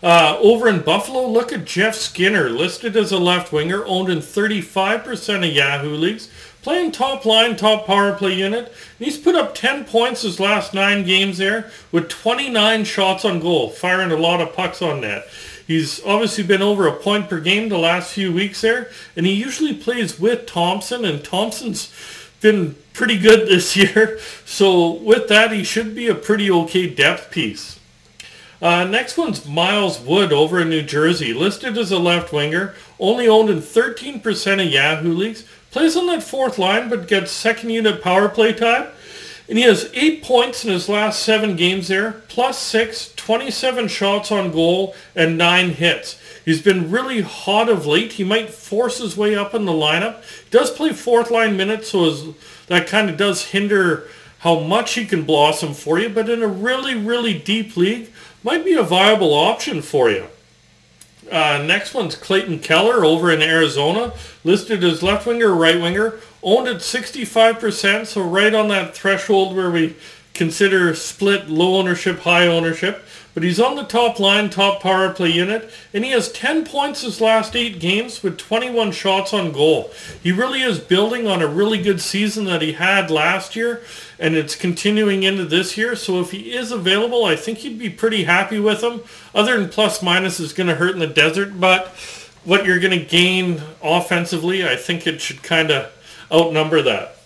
Uh, 0.00 0.38
over 0.40 0.68
in 0.68 0.82
Buffalo, 0.82 1.26
look 1.26 1.52
at 1.52 1.64
Jeff 1.64 1.96
Skinner, 1.96 2.50
listed 2.50 2.96
as 2.96 3.10
a 3.10 3.18
left 3.18 3.52
winger, 3.52 3.84
owned 3.84 4.10
in 4.10 4.18
35% 4.18 5.48
of 5.48 5.52
Yahoo 5.52 5.96
leagues, 5.96 6.30
playing 6.68 6.92
top 6.92 7.24
line, 7.24 7.56
top 7.56 7.86
power 7.86 8.12
play 8.12 8.34
unit. 8.34 8.70
He's 8.98 9.16
put 9.16 9.34
up 9.34 9.54
10 9.54 9.86
points 9.86 10.20
his 10.20 10.38
last 10.38 10.74
nine 10.74 11.02
games 11.02 11.38
there 11.38 11.70
with 11.90 12.10
29 12.10 12.84
shots 12.84 13.24
on 13.24 13.40
goal, 13.40 13.70
firing 13.70 14.12
a 14.12 14.18
lot 14.18 14.42
of 14.42 14.52
pucks 14.52 14.82
on 14.82 15.00
net. 15.00 15.26
He's 15.66 16.04
obviously 16.04 16.44
been 16.44 16.60
over 16.60 16.86
a 16.86 16.92
point 16.92 17.30
per 17.30 17.40
game 17.40 17.70
the 17.70 17.78
last 17.78 18.12
few 18.12 18.30
weeks 18.34 18.60
there, 18.60 18.90
and 19.16 19.24
he 19.24 19.32
usually 19.32 19.72
plays 19.72 20.20
with 20.20 20.44
Thompson, 20.44 21.06
and 21.06 21.24
Thompson's 21.24 21.90
been 22.42 22.76
pretty 22.92 23.18
good 23.18 23.48
this 23.48 23.74
year. 23.74 24.18
So 24.44 24.90
with 24.90 25.26
that, 25.28 25.52
he 25.52 25.64
should 25.64 25.94
be 25.94 26.06
a 26.06 26.14
pretty 26.14 26.50
okay 26.50 26.86
depth 26.86 27.30
piece. 27.30 27.80
Uh, 28.60 28.84
next 28.84 29.16
one's 29.16 29.46
Miles 29.46 30.00
Wood 30.00 30.34
over 30.34 30.60
in 30.60 30.68
New 30.68 30.82
Jersey, 30.82 31.32
listed 31.32 31.78
as 31.78 31.92
a 31.92 31.98
left 31.98 32.30
winger, 32.30 32.74
only 32.98 33.26
owned 33.26 33.48
in 33.48 33.60
13% 33.60 34.66
of 34.66 34.70
Yahoo 34.70 35.14
leagues, 35.14 35.44
plays 35.70 35.96
on 35.96 36.06
that 36.06 36.22
fourth 36.22 36.58
line 36.58 36.88
but 36.88 37.08
gets 37.08 37.30
second 37.30 37.70
unit 37.70 38.02
power 38.02 38.28
play 38.28 38.52
time. 38.52 38.88
And 39.48 39.56
he 39.56 39.64
has 39.64 39.90
eight 39.94 40.22
points 40.22 40.64
in 40.64 40.70
his 40.70 40.90
last 40.90 41.22
seven 41.22 41.56
games 41.56 41.88
there, 41.88 42.22
plus 42.28 42.58
six, 42.58 43.14
27 43.16 43.88
shots 43.88 44.30
on 44.30 44.52
goal, 44.52 44.94
and 45.14 45.38
nine 45.38 45.70
hits. 45.70 46.20
He's 46.44 46.60
been 46.60 46.90
really 46.90 47.22
hot 47.22 47.70
of 47.70 47.86
late. 47.86 48.12
He 48.12 48.24
might 48.24 48.50
force 48.50 48.98
his 48.98 49.16
way 49.16 49.34
up 49.34 49.54
in 49.54 49.64
the 49.64 49.72
lineup. 49.72 50.22
He 50.22 50.50
does 50.50 50.70
play 50.70 50.92
fourth 50.92 51.30
line 51.30 51.56
minutes, 51.56 51.90
so 51.90 52.04
his, 52.04 52.24
that 52.66 52.88
kind 52.88 53.08
of 53.08 53.16
does 53.16 53.46
hinder 53.46 54.04
how 54.40 54.60
much 54.60 54.94
he 54.94 55.06
can 55.06 55.24
blossom 55.24 55.72
for 55.72 55.98
you. 55.98 56.10
But 56.10 56.28
in 56.28 56.42
a 56.42 56.46
really, 56.46 56.94
really 56.94 57.38
deep 57.38 57.74
league, 57.74 58.10
might 58.42 58.66
be 58.66 58.74
a 58.74 58.82
viable 58.82 59.32
option 59.32 59.80
for 59.80 60.10
you. 60.10 60.26
Uh, 61.30 61.62
next 61.66 61.94
one's 61.94 62.16
Clayton 62.16 62.60
Keller 62.60 63.04
over 63.04 63.30
in 63.30 63.42
Arizona, 63.42 64.12
listed 64.44 64.82
as 64.82 65.02
left 65.02 65.26
winger, 65.26 65.54
right 65.54 65.80
winger, 65.80 66.14
owned 66.42 66.68
at 66.68 66.76
65%, 66.76 68.06
so 68.06 68.22
right 68.22 68.54
on 68.54 68.68
that 68.68 68.94
threshold 68.94 69.56
where 69.56 69.70
we 69.70 69.96
consider 70.34 70.94
split 70.94 71.48
low 71.48 71.76
ownership, 71.76 72.20
high 72.20 72.46
ownership. 72.46 73.04
But 73.34 73.42
he's 73.42 73.60
on 73.60 73.76
the 73.76 73.84
top 73.84 74.18
line, 74.18 74.50
top 74.50 74.82
power 74.82 75.12
play 75.12 75.30
unit, 75.30 75.70
and 75.94 76.04
he 76.04 76.10
has 76.10 76.32
10 76.32 76.64
points 76.64 77.02
his 77.02 77.20
last 77.20 77.54
eight 77.54 77.78
games 77.78 78.22
with 78.22 78.36
21 78.36 78.90
shots 78.92 79.32
on 79.32 79.52
goal. 79.52 79.92
He 80.20 80.32
really 80.32 80.62
is 80.62 80.80
building 80.80 81.28
on 81.28 81.42
a 81.42 81.46
really 81.46 81.80
good 81.80 82.00
season 82.00 82.46
that 82.46 82.62
he 82.62 82.72
had 82.72 83.10
last 83.10 83.54
year, 83.54 83.82
and 84.18 84.34
it's 84.34 84.56
continuing 84.56 85.22
into 85.22 85.44
this 85.44 85.76
year. 85.76 85.94
So 85.94 86.20
if 86.20 86.32
he 86.32 86.52
is 86.54 86.72
available, 86.72 87.24
I 87.24 87.36
think 87.36 87.64
you'd 87.64 87.78
be 87.78 87.90
pretty 87.90 88.24
happy 88.24 88.58
with 88.58 88.82
him. 88.82 89.00
Other 89.34 89.58
than 89.58 89.68
plus 89.68 90.02
minus 90.02 90.40
is 90.40 90.52
going 90.52 90.66
to 90.68 90.74
hurt 90.74 90.92
in 90.92 90.98
the 90.98 91.06
desert, 91.06 91.60
but 91.60 91.88
what 92.44 92.64
you're 92.64 92.80
going 92.80 92.98
to 92.98 93.04
gain 93.04 93.62
offensively, 93.82 94.66
I 94.66 94.76
think 94.76 95.06
it 95.06 95.20
should 95.20 95.42
kind 95.42 95.70
of 95.70 95.92
outnumber 96.32 96.82
that. 96.82 97.16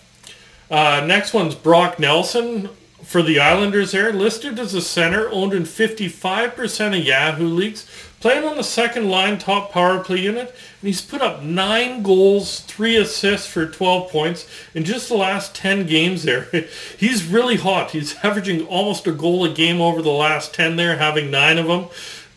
Uh, 0.69 1.03
next 1.05 1.33
one's 1.33 1.55
Brock 1.55 1.99
Nelson 1.99 2.69
for 3.03 3.21
the 3.21 3.39
Islanders 3.39 3.91
there, 3.91 4.13
listed 4.13 4.57
as 4.59 4.73
a 4.73 4.81
center, 4.81 5.29
owned 5.29 5.53
in 5.53 5.63
55% 5.63 6.97
of 6.97 7.05
Yahoo 7.05 7.47
leagues, 7.47 7.85
playing 8.23 8.45
on 8.45 8.55
the 8.55 8.63
second 8.63 9.09
line 9.09 9.37
top 9.37 9.69
power 9.73 10.01
play 10.01 10.17
unit, 10.17 10.47
and 10.47 10.87
he's 10.87 11.01
put 11.01 11.21
up 11.21 11.43
nine 11.43 12.01
goals, 12.01 12.61
three 12.61 12.95
assists 12.95 13.45
for 13.45 13.65
12 13.65 14.09
points 14.09 14.47
in 14.73 14.85
just 14.85 15.09
the 15.09 15.13
last 15.13 15.53
10 15.53 15.85
games 15.87 16.23
there. 16.23 16.47
he's 16.97 17.25
really 17.25 17.57
hot. 17.57 17.91
He's 17.91 18.15
averaging 18.23 18.65
almost 18.67 19.05
a 19.07 19.11
goal 19.11 19.43
a 19.43 19.49
game 19.49 19.81
over 19.81 20.01
the 20.01 20.09
last 20.09 20.53
10 20.53 20.77
there, 20.77 20.95
having 20.95 21.31
nine 21.31 21.57
of 21.57 21.67
them. 21.67 21.87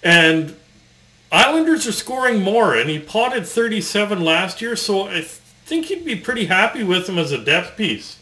And 0.02 0.56
Islanders 1.30 1.86
are 1.86 1.92
scoring 1.92 2.42
more, 2.42 2.74
and 2.74 2.90
he 2.90 2.98
potted 2.98 3.46
37 3.46 4.24
last 4.24 4.60
year, 4.60 4.74
so 4.74 5.06
I 5.06 5.20
think 5.22 5.88
you'd 5.88 6.04
be 6.04 6.16
pretty 6.16 6.46
happy 6.46 6.82
with 6.82 7.08
him 7.08 7.16
as 7.16 7.30
a 7.30 7.38
depth 7.38 7.76
piece. 7.76 8.15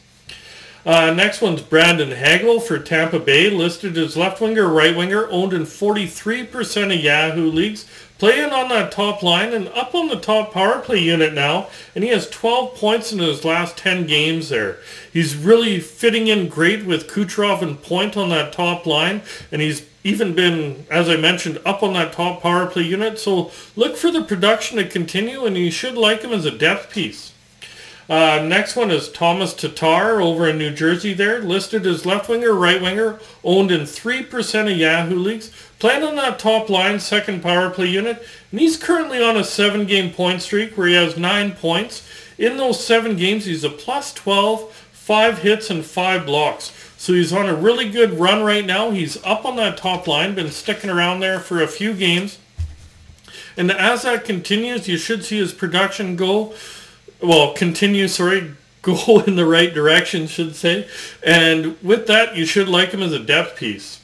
Uh, 0.87 1.11
next 1.15 1.41
one's 1.41 1.63
Brandon 1.63 2.11
Hagel 2.11 2.61
for 2.61 2.79
Tampa 2.79 3.19
Bay, 3.19 3.49
listed 3.49 3.97
as 3.97 4.19
left 4.19 4.43
winger, 4.43 4.69
right 4.69 4.95
winger, 4.95 5.27
owned 5.31 5.55
in 5.55 5.63
43% 5.63 6.95
of 6.95 7.03
Yahoo 7.03 7.51
leagues, 7.51 7.87
playing 8.19 8.53
on 8.53 8.69
that 8.69 8.93
top 8.93 9.23
line 9.23 9.55
and 9.55 9.69
up 9.69 9.95
on 9.95 10.09
the 10.09 10.21
top 10.21 10.53
power 10.53 10.81
play 10.81 10.99
unit 10.99 11.33
now, 11.33 11.69
and 11.95 12.05
he 12.05 12.11
has 12.11 12.29
12 12.29 12.75
points 12.75 13.13
in 13.13 13.19
his 13.19 13.47
last 13.47 13.79
10 13.79 14.07
games 14.07 14.51
there. 14.51 14.77
He's 15.11 15.35
really 15.35 15.81
fitting 15.81 16.27
in 16.27 16.49
great 16.49 16.85
with 16.85 17.09
Kucherov 17.09 17.63
and 17.63 17.83
Point 17.83 18.15
on 18.19 18.29
that 18.29 18.53
top 18.53 18.85
line, 18.85 19.23
and 19.51 19.63
he's 19.63 19.87
even 20.05 20.35
been, 20.35 20.85
as 20.91 21.09
I 21.09 21.17
mentioned, 21.17 21.63
up 21.65 21.83
on 21.83 21.95
that 21.95 22.13
top 22.13 22.43
power 22.43 22.67
play 22.67 22.83
unit. 22.83 23.19
So 23.19 23.51
look 23.75 23.97
for 23.97 24.11
the 24.11 24.23
production 24.23 24.77
to 24.77 24.87
continue, 24.87 25.47
and 25.47 25.57
you 25.57 25.71
should 25.71 25.95
like 25.95 26.21
him 26.21 26.33
as 26.33 26.45
a 26.45 26.51
depth 26.51 26.93
piece. 26.93 27.34
Uh, 28.09 28.45
next 28.47 28.77
one 28.77 28.91
is 28.91 29.09
Thomas 29.09 29.55
Tatar 29.55 30.21
over 30.21 30.47
in 30.47 30.59
New 30.59 30.71
Jersey 30.71 31.15
there, 31.15 31.41
listed 31.41 31.87
as 31.87 32.05
left 32.05 32.29
winger, 32.29 32.53
right 32.53 32.81
winger, 32.81 33.19
owned 33.43 33.71
in 33.71 33.83
3% 33.83 34.71
of 34.71 34.77
Yahoo 34.77 35.19
leagues, 35.19 35.51
playing 35.79 36.03
on 36.03 36.17
that 36.17 36.39
top 36.39 36.69
line, 36.69 37.01
second 37.01 37.43
power 37.43 37.71
play 37.71 37.87
unit, 37.87 38.23
and 38.51 38.61
he's 38.61 38.77
currently 38.77 39.23
on 39.23 39.37
a 39.37 39.45
seven 39.45 39.87
game 39.87 40.13
point 40.13 40.43
streak 40.43 40.77
where 40.77 40.89
he 40.89 40.95
has 40.95 41.17
nine 41.17 41.53
points 41.53 42.07
In 42.37 42.57
those 42.57 42.85
seven 42.85 43.17
games, 43.17 43.47
he's 43.47 43.65
a 43.65 43.71
plus 43.71 44.13
12, 44.13 44.71
five 44.93 45.39
hits 45.39 45.71
and 45.71 45.85
five 45.85 46.27
blocks. 46.27 46.73
So 46.97 47.13
he's 47.13 47.33
on 47.33 47.49
a 47.49 47.55
really 47.55 47.89
good 47.89 48.19
run 48.19 48.43
right 48.43 48.65
now. 48.65 48.91
He's 48.91 49.23
up 49.25 49.45
on 49.45 49.57
that 49.57 49.77
top 49.77 50.07
line, 50.07 50.35
been 50.35 50.51
sticking 50.51 50.91
around 50.91 51.21
there 51.21 51.39
for 51.39 51.63
a 51.63 51.69
few 51.69 51.95
games. 51.95 52.39
And 53.57 53.71
as 53.71 54.03
that 54.03 54.25
continues, 54.25 54.89
you 54.89 54.97
should 54.97 55.25
see 55.25 55.39
his 55.39 55.53
production 55.53 56.17
go, 56.17 56.55
well, 57.25 57.55
continue, 57.55 58.09
sorry, 58.09 58.55
go 58.83 59.21
in 59.21 59.37
the 59.37 59.47
right 59.47 59.73
direction, 59.73 60.27
should 60.27 60.55
say. 60.55 60.89
And 61.23 61.81
with 61.83 62.07
that, 62.07 62.37
you 62.37 62.45
should 62.45 62.69
like 62.69 62.91
him 62.91 63.03
as 63.03 63.13
a 63.13 63.19
depth 63.19 63.57
piece. 63.57 64.01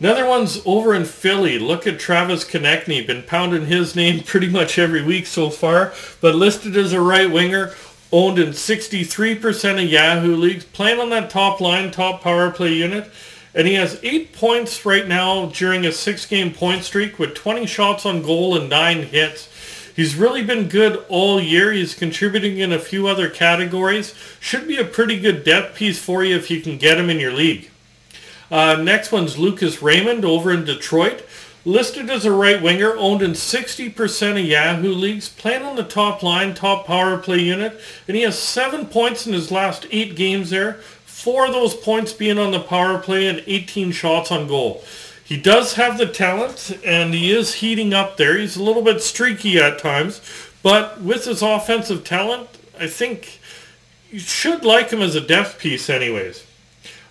Another 0.00 0.26
one's 0.26 0.62
over 0.64 0.94
in 0.94 1.04
Philly. 1.04 1.58
Look 1.58 1.84
at 1.84 1.98
Travis 1.98 2.44
Konecny. 2.44 3.04
Been 3.04 3.24
pounding 3.24 3.66
his 3.66 3.96
name 3.96 4.22
pretty 4.24 4.48
much 4.48 4.78
every 4.78 5.02
week 5.02 5.26
so 5.26 5.50
far, 5.50 5.92
but 6.20 6.36
listed 6.36 6.76
as 6.76 6.92
a 6.92 7.00
right 7.00 7.30
winger, 7.30 7.74
owned 8.12 8.38
in 8.38 8.50
63% 8.50 9.82
of 9.82 9.90
Yahoo 9.90 10.36
leagues, 10.36 10.64
playing 10.64 11.00
on 11.00 11.10
that 11.10 11.30
top 11.30 11.60
line, 11.60 11.90
top 11.90 12.22
power 12.22 12.50
play 12.50 12.72
unit. 12.72 13.10
And 13.54 13.66
he 13.66 13.74
has 13.74 13.98
eight 14.04 14.32
points 14.32 14.86
right 14.86 15.08
now 15.08 15.46
during 15.46 15.84
a 15.84 15.90
six-game 15.90 16.54
point 16.54 16.84
streak 16.84 17.18
with 17.18 17.34
20 17.34 17.66
shots 17.66 18.06
on 18.06 18.22
goal 18.22 18.56
and 18.56 18.70
nine 18.70 19.02
hits. 19.02 19.48
He's 19.98 20.14
really 20.14 20.44
been 20.44 20.68
good 20.68 21.04
all 21.08 21.40
year. 21.40 21.72
He's 21.72 21.92
contributing 21.92 22.58
in 22.58 22.72
a 22.72 22.78
few 22.78 23.08
other 23.08 23.28
categories. 23.28 24.14
Should 24.38 24.68
be 24.68 24.76
a 24.76 24.84
pretty 24.84 25.18
good 25.18 25.42
depth 25.42 25.76
piece 25.76 25.98
for 25.98 26.22
you 26.22 26.36
if 26.36 26.52
you 26.52 26.60
can 26.60 26.78
get 26.78 26.98
him 26.98 27.10
in 27.10 27.18
your 27.18 27.32
league. 27.32 27.68
Uh, 28.48 28.76
next 28.76 29.10
one's 29.10 29.38
Lucas 29.38 29.82
Raymond 29.82 30.24
over 30.24 30.52
in 30.52 30.64
Detroit. 30.64 31.26
Listed 31.64 32.08
as 32.10 32.24
a 32.24 32.30
right 32.30 32.62
winger, 32.62 32.96
owned 32.96 33.22
in 33.22 33.32
60% 33.32 34.38
of 34.38 34.46
Yahoo 34.46 34.94
leagues, 34.94 35.28
playing 35.28 35.64
on 35.64 35.74
the 35.74 35.82
top 35.82 36.22
line, 36.22 36.54
top 36.54 36.86
power 36.86 37.18
play 37.18 37.40
unit, 37.40 37.80
and 38.06 38.16
he 38.16 38.22
has 38.22 38.38
seven 38.38 38.86
points 38.86 39.26
in 39.26 39.32
his 39.32 39.50
last 39.50 39.84
eight 39.90 40.14
games 40.14 40.50
there. 40.50 40.74
Four 41.06 41.46
of 41.46 41.52
those 41.52 41.74
points 41.74 42.12
being 42.12 42.38
on 42.38 42.52
the 42.52 42.60
power 42.60 43.00
play 43.00 43.26
and 43.26 43.42
18 43.48 43.90
shots 43.90 44.30
on 44.30 44.46
goal. 44.46 44.84
He 45.28 45.36
does 45.36 45.74
have 45.74 45.98
the 45.98 46.06
talent, 46.06 46.78
and 46.82 47.12
he 47.12 47.30
is 47.30 47.56
heating 47.56 47.92
up 47.92 48.16
there. 48.16 48.38
He's 48.38 48.56
a 48.56 48.62
little 48.62 48.80
bit 48.80 49.02
streaky 49.02 49.58
at 49.58 49.78
times, 49.78 50.22
but 50.62 51.02
with 51.02 51.26
his 51.26 51.42
offensive 51.42 52.02
talent, 52.02 52.48
I 52.80 52.86
think 52.86 53.38
you 54.10 54.20
should 54.20 54.64
like 54.64 54.88
him 54.88 55.02
as 55.02 55.14
a 55.14 55.20
depth 55.20 55.58
piece 55.58 55.90
anyways. 55.90 56.46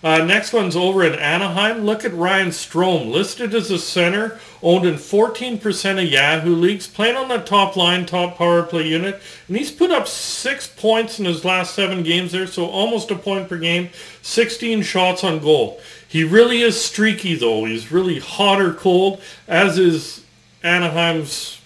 Uh, 0.03 0.23
next 0.23 0.51
one's 0.51 0.75
over 0.75 1.03
in 1.03 1.13
Anaheim. 1.13 1.85
Look 1.85 2.05
at 2.05 2.13
Ryan 2.13 2.49
Strome, 2.49 3.11
listed 3.11 3.53
as 3.53 3.69
a 3.69 3.77
center, 3.77 4.39
owned 4.63 4.85
in 4.85 4.95
14% 4.95 6.03
of 6.03 6.11
Yahoo 6.11 6.55
leagues, 6.55 6.87
playing 6.87 7.17
on 7.17 7.27
the 7.27 7.37
top 7.37 7.75
line, 7.75 8.07
top 8.07 8.37
power 8.37 8.63
play 8.63 8.87
unit, 8.87 9.21
and 9.47 9.57
he's 9.57 9.71
put 9.71 9.91
up 9.91 10.07
six 10.07 10.67
points 10.67 11.19
in 11.19 11.25
his 11.25 11.45
last 11.45 11.75
seven 11.75 12.01
games 12.01 12.31
there, 12.31 12.47
so 12.47 12.65
almost 12.65 13.11
a 13.11 13.15
point 13.15 13.47
per 13.47 13.57
game, 13.57 13.89
16 14.23 14.81
shots 14.81 15.23
on 15.23 15.37
goal. 15.37 15.79
He 16.07 16.23
really 16.23 16.61
is 16.61 16.79
streaky 16.79 17.35
though. 17.35 17.65
He's 17.65 17.91
really 17.91 18.19
hot 18.19 18.61
or 18.61 18.73
cold, 18.73 19.21
as 19.47 19.77
is 19.77 20.23
Anaheim's 20.63 21.61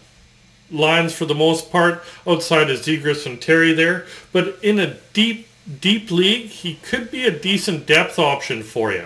lines 0.72 1.14
for 1.14 1.26
the 1.26 1.36
most 1.36 1.72
part, 1.72 2.04
outside 2.26 2.70
of 2.70 2.80
Zegras 2.80 3.26
and 3.26 3.42
Terry 3.42 3.74
there. 3.74 4.06
But 4.32 4.58
in 4.62 4.80
a 4.80 4.96
deep 5.14 5.48
deep 5.80 6.10
league, 6.10 6.48
he 6.48 6.76
could 6.76 7.12
be 7.12 7.26
a 7.26 7.40
decent 7.40 7.86
depth 7.86 8.18
option 8.18 8.64
for 8.64 8.92
you. 8.92 9.06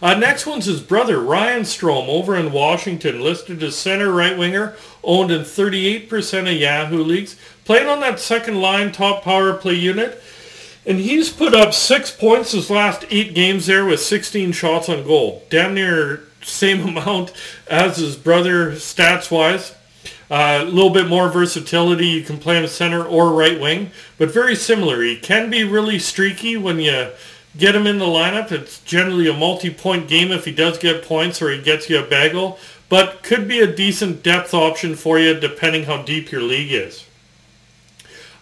Uh, 0.00 0.14
next 0.14 0.46
one's 0.46 0.66
his 0.66 0.80
brother, 0.80 1.18
Ryan 1.18 1.62
Strome, 1.62 2.08
over 2.08 2.36
in 2.36 2.52
Washington, 2.52 3.20
listed 3.20 3.62
as 3.62 3.76
center 3.76 4.12
right 4.12 4.38
winger, 4.38 4.76
owned 5.02 5.32
in 5.32 5.40
38% 5.40 6.40
of 6.42 6.60
Yahoo 6.60 7.02
leagues, 7.02 7.36
playing 7.64 7.88
on 7.88 7.98
that 8.00 8.20
second 8.20 8.60
line 8.60 8.92
top 8.92 9.24
power 9.24 9.54
play 9.54 9.74
unit. 9.74 10.22
And 10.88 11.00
he's 11.00 11.28
put 11.28 11.52
up 11.52 11.74
six 11.74 12.10
points 12.10 12.52
his 12.52 12.70
last 12.70 13.04
eight 13.10 13.34
games 13.34 13.66
there 13.66 13.84
with 13.84 14.00
16 14.00 14.52
shots 14.52 14.88
on 14.88 15.04
goal. 15.04 15.42
Damn 15.50 15.74
near 15.74 16.22
same 16.40 16.80
amount 16.88 17.34
as 17.70 17.98
his 17.98 18.16
brother 18.16 18.72
stats-wise. 18.72 19.74
Uh, 20.30 20.60
a 20.62 20.64
little 20.64 20.88
bit 20.88 21.06
more 21.06 21.28
versatility. 21.28 22.06
You 22.06 22.22
can 22.22 22.38
play 22.38 22.58
him 22.58 22.66
center 22.66 23.04
or 23.04 23.32
right 23.32 23.60
wing, 23.60 23.90
but 24.16 24.30
very 24.30 24.56
similar. 24.56 25.02
He 25.02 25.16
can 25.16 25.50
be 25.50 25.62
really 25.62 25.98
streaky 25.98 26.56
when 26.56 26.80
you 26.80 27.10
get 27.58 27.76
him 27.76 27.86
in 27.86 27.98
the 27.98 28.06
lineup. 28.06 28.50
It's 28.50 28.80
generally 28.80 29.28
a 29.28 29.34
multi-point 29.34 30.08
game 30.08 30.32
if 30.32 30.46
he 30.46 30.52
does 30.52 30.78
get 30.78 31.04
points 31.04 31.42
or 31.42 31.50
he 31.50 31.60
gets 31.60 31.90
you 31.90 31.98
a 31.98 32.06
bagel, 32.06 32.58
but 32.88 33.22
could 33.22 33.46
be 33.46 33.60
a 33.60 33.74
decent 33.74 34.22
depth 34.22 34.54
option 34.54 34.94
for 34.94 35.18
you 35.18 35.38
depending 35.38 35.84
how 35.84 36.00
deep 36.00 36.32
your 36.32 36.42
league 36.42 36.72
is. 36.72 37.07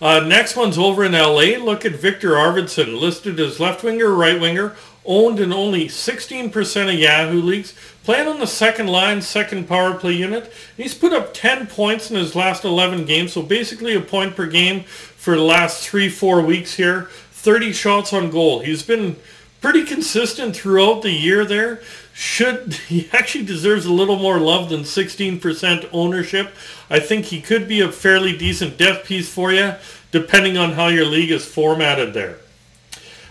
Uh, 0.01 0.21
next 0.21 0.57
one's 0.57 0.77
over 0.77 1.05
in 1.05 1.13
LA. 1.13 1.57
Look 1.59 1.85
at 1.85 1.93
Viktor 1.93 2.33
Arvidsson, 2.33 3.01
listed 3.01 3.41
as 3.41 3.59
left 3.59 3.83
winger, 3.83 4.11
right 4.11 4.39
winger, 4.39 4.77
owned 5.07 5.41
in 5.41 5.53
only 5.53 5.87
16% 5.87 6.93
of 6.93 6.99
Yahoo 6.99 7.41
leagues, 7.41 7.75
playing 8.05 8.29
on 8.29 8.39
the 8.39 8.47
second 8.47 8.89
line, 8.89 9.23
second 9.23 9.67
power 9.67 9.95
play 9.95 10.13
unit. 10.13 10.53
He's 10.77 10.95
put 10.95 11.13
up 11.13 11.33
10 11.33 11.69
points 11.69 12.11
in 12.11 12.17
his 12.17 12.35
last 12.35 12.65
11 12.65 13.07
games, 13.07 13.33
so 13.33 13.43
basically 13.43 13.95
a 13.95 14.01
point 14.01 14.37
per 14.37 14.47
game 14.47 14.83
for 14.83 15.35
the 15.35 15.43
last 15.43 15.89
three, 15.89 16.09
four 16.11 16.43
weeks 16.43 16.75
here. 16.75 17.09
30 17.31 17.73
shots 17.73 18.13
on 18.13 18.31
goal. 18.31 18.61
He's 18.61 18.83
been 18.83 19.17
pretty 19.61 19.85
consistent 19.85 20.57
throughout 20.57 21.03
the 21.03 21.11
year 21.11 21.45
there. 21.45 21.81
Should 22.15 22.75
he 22.89 23.09
actually 23.13 23.45
deserves 23.45 23.87
a 23.87 23.93
little 23.93 24.17
more 24.17 24.39
love 24.39 24.69
than 24.69 24.81
16% 24.81 25.89
ownership. 25.93 26.55
I 26.89 27.01
think 27.01 27.27
he 27.27 27.41
could 27.41 27.69
be 27.69 27.81
a 27.81 27.93
fairly 27.93 28.37
decent 28.37 28.79
depth 28.79 29.07
piece 29.07 29.33
for 29.33 29.53
you, 29.53 29.75
depending 30.13 30.57
on 30.57 30.73
how 30.73 30.89
your 30.89 31.07
league 31.07 31.31
is 31.31 31.45
formatted 31.45 32.15
there. 32.15 32.39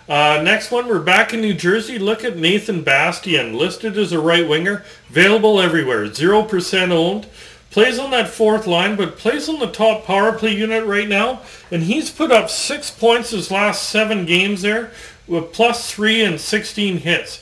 Uh, 0.07 0.39
next 0.43 0.69
one, 0.69 0.87
we're 0.87 0.99
back 0.99 1.33
in 1.33 1.41
New 1.41 1.55
Jersey. 1.55 1.97
Look 1.97 2.23
at 2.23 2.37
Nathan 2.37 2.83
Bastian, 2.83 3.57
listed 3.57 3.97
as 3.97 4.11
a 4.11 4.19
right 4.19 4.47
winger, 4.47 4.83
available 5.09 5.59
everywhere, 5.59 6.05
0% 6.05 6.91
owned. 6.91 7.27
Plays 7.71 7.97
on 7.99 8.11
that 8.11 8.29
fourth 8.29 8.67
line, 8.67 8.95
but 8.95 9.17
plays 9.17 9.49
on 9.49 9.59
the 9.59 9.71
top 9.71 10.05
power 10.05 10.31
play 10.31 10.55
unit 10.55 10.85
right 10.85 11.09
now. 11.09 11.41
And 11.71 11.83
he's 11.83 12.09
put 12.09 12.31
up 12.31 12.49
six 12.49 12.89
points 12.89 13.31
his 13.31 13.51
last 13.51 13.89
seven 13.89 14.25
games 14.25 14.61
there 14.61 14.91
with 15.27 15.53
plus 15.53 15.91
three 15.91 16.23
and 16.23 16.39
16 16.39 16.97
hits. 16.97 17.41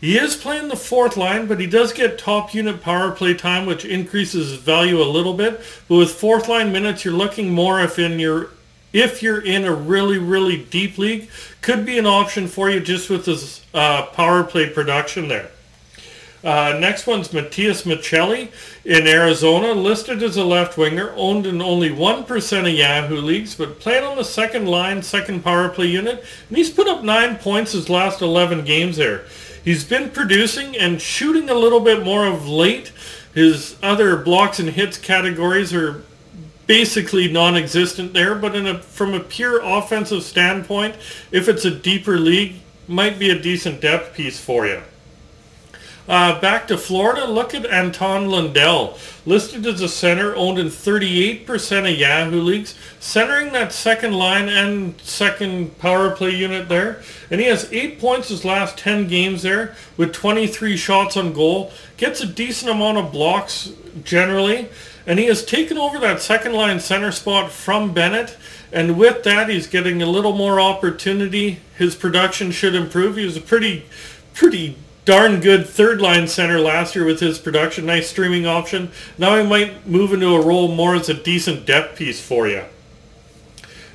He 0.00 0.16
is 0.16 0.36
playing 0.36 0.68
the 0.68 0.76
fourth 0.76 1.16
line, 1.16 1.46
but 1.46 1.58
he 1.58 1.66
does 1.66 1.92
get 1.92 2.18
top 2.18 2.54
unit 2.54 2.80
power 2.80 3.10
play 3.10 3.34
time, 3.34 3.66
which 3.66 3.84
increases 3.84 4.50
his 4.50 4.60
value 4.60 5.02
a 5.02 5.04
little 5.04 5.34
bit. 5.34 5.60
But 5.88 5.96
with 5.96 6.12
fourth 6.12 6.48
line 6.48 6.72
minutes, 6.72 7.04
you're 7.04 7.14
looking 7.14 7.52
more 7.52 7.80
if 7.80 7.98
in 7.98 8.18
your 8.18 8.50
if 8.92 9.22
you're 9.22 9.40
in 9.40 9.64
a 9.64 9.74
really, 9.74 10.16
really 10.16 10.64
deep 10.64 10.96
league, 10.96 11.28
could 11.60 11.84
be 11.84 11.98
an 11.98 12.06
option 12.06 12.46
for 12.46 12.70
you 12.70 12.80
just 12.80 13.10
with 13.10 13.26
this 13.26 13.62
uh, 13.74 14.06
power 14.06 14.42
play 14.42 14.70
production 14.70 15.28
there. 15.28 15.50
Uh, 16.44 16.76
next 16.78 17.06
one's 17.06 17.32
Matias 17.32 17.82
Maccelli 17.82 18.50
in 18.84 19.08
Arizona, 19.08 19.72
listed 19.72 20.22
as 20.22 20.36
a 20.36 20.44
left 20.44 20.78
winger, 20.78 21.12
owned 21.16 21.46
in 21.46 21.60
only 21.60 21.90
1% 21.90 22.60
of 22.60 22.68
Yahoo 22.68 23.20
leagues, 23.20 23.56
but 23.56 23.80
playing 23.80 24.04
on 24.04 24.16
the 24.16 24.24
second 24.24 24.66
line, 24.66 25.02
second 25.02 25.42
power 25.42 25.68
play 25.68 25.86
unit, 25.86 26.24
and 26.48 26.56
he's 26.56 26.70
put 26.70 26.86
up 26.86 27.02
9 27.02 27.36
points 27.36 27.72
his 27.72 27.90
last 27.90 28.22
11 28.22 28.64
games 28.64 28.96
there. 28.96 29.24
He's 29.64 29.84
been 29.84 30.10
producing 30.10 30.76
and 30.76 31.02
shooting 31.02 31.50
a 31.50 31.54
little 31.54 31.80
bit 31.80 32.04
more 32.04 32.26
of 32.26 32.48
late. 32.48 32.92
His 33.34 33.76
other 33.82 34.16
blocks 34.16 34.60
and 34.60 34.70
hits 34.70 34.96
categories 34.96 35.74
are 35.74 36.04
basically 36.66 37.28
non-existent 37.32 38.12
there, 38.12 38.36
but 38.36 38.54
a, 38.54 38.78
from 38.78 39.12
a 39.14 39.20
pure 39.20 39.60
offensive 39.62 40.22
standpoint, 40.22 40.94
if 41.32 41.48
it's 41.48 41.64
a 41.64 41.70
deeper 41.70 42.18
league, 42.18 42.56
might 42.86 43.18
be 43.18 43.30
a 43.30 43.38
decent 43.38 43.80
depth 43.80 44.14
piece 44.14 44.38
for 44.38 44.66
you. 44.66 44.82
Uh, 46.08 46.40
back 46.40 46.66
to 46.66 46.78
Florida, 46.78 47.26
look 47.26 47.54
at 47.54 47.66
Anton 47.66 48.30
Lundell, 48.30 48.96
listed 49.26 49.66
as 49.66 49.82
a 49.82 49.88
center, 49.90 50.34
owned 50.34 50.58
in 50.58 50.68
38% 50.68 51.92
of 51.92 51.98
Yahoo 51.98 52.40
leagues, 52.40 52.74
centering 52.98 53.52
that 53.52 53.74
second 53.74 54.14
line 54.14 54.48
and 54.48 54.98
second 55.02 55.78
power 55.78 56.10
play 56.10 56.30
unit 56.30 56.70
there. 56.70 57.02
And 57.30 57.40
he 57.40 57.46
has 57.48 57.70
eight 57.74 58.00
points 58.00 58.30
his 58.30 58.42
last 58.42 58.78
10 58.78 59.06
games 59.06 59.42
there 59.42 59.76
with 59.98 60.14
23 60.14 60.78
shots 60.78 61.14
on 61.14 61.34
goal. 61.34 61.72
Gets 61.98 62.22
a 62.22 62.26
decent 62.26 62.70
amount 62.70 62.96
of 62.96 63.12
blocks 63.12 63.72
generally. 64.02 64.68
And 65.06 65.18
he 65.18 65.26
has 65.26 65.44
taken 65.44 65.76
over 65.76 65.98
that 65.98 66.22
second 66.22 66.54
line 66.54 66.80
center 66.80 67.12
spot 67.12 67.50
from 67.50 67.92
Bennett. 67.92 68.38
And 68.72 68.98
with 68.98 69.24
that, 69.24 69.50
he's 69.50 69.66
getting 69.66 70.00
a 70.00 70.06
little 70.06 70.34
more 70.34 70.58
opportunity. 70.58 71.60
His 71.76 71.94
production 71.94 72.50
should 72.50 72.74
improve. 72.74 73.16
He 73.16 73.26
was 73.26 73.36
a 73.36 73.42
pretty, 73.42 73.84
pretty 74.32 74.76
darn 75.08 75.40
good 75.40 75.66
third 75.66 76.02
line 76.02 76.28
center 76.28 76.60
last 76.60 76.94
year 76.94 77.02
with 77.02 77.18
his 77.18 77.38
production. 77.38 77.86
Nice 77.86 78.10
streaming 78.10 78.44
option. 78.44 78.90
Now 79.16 79.38
he 79.38 79.48
might 79.48 79.86
move 79.86 80.12
into 80.12 80.34
a 80.34 80.44
role 80.44 80.68
more 80.68 80.96
as 80.96 81.08
a 81.08 81.14
decent 81.14 81.64
depth 81.64 81.96
piece 81.96 82.20
for 82.20 82.46
you. 82.46 82.64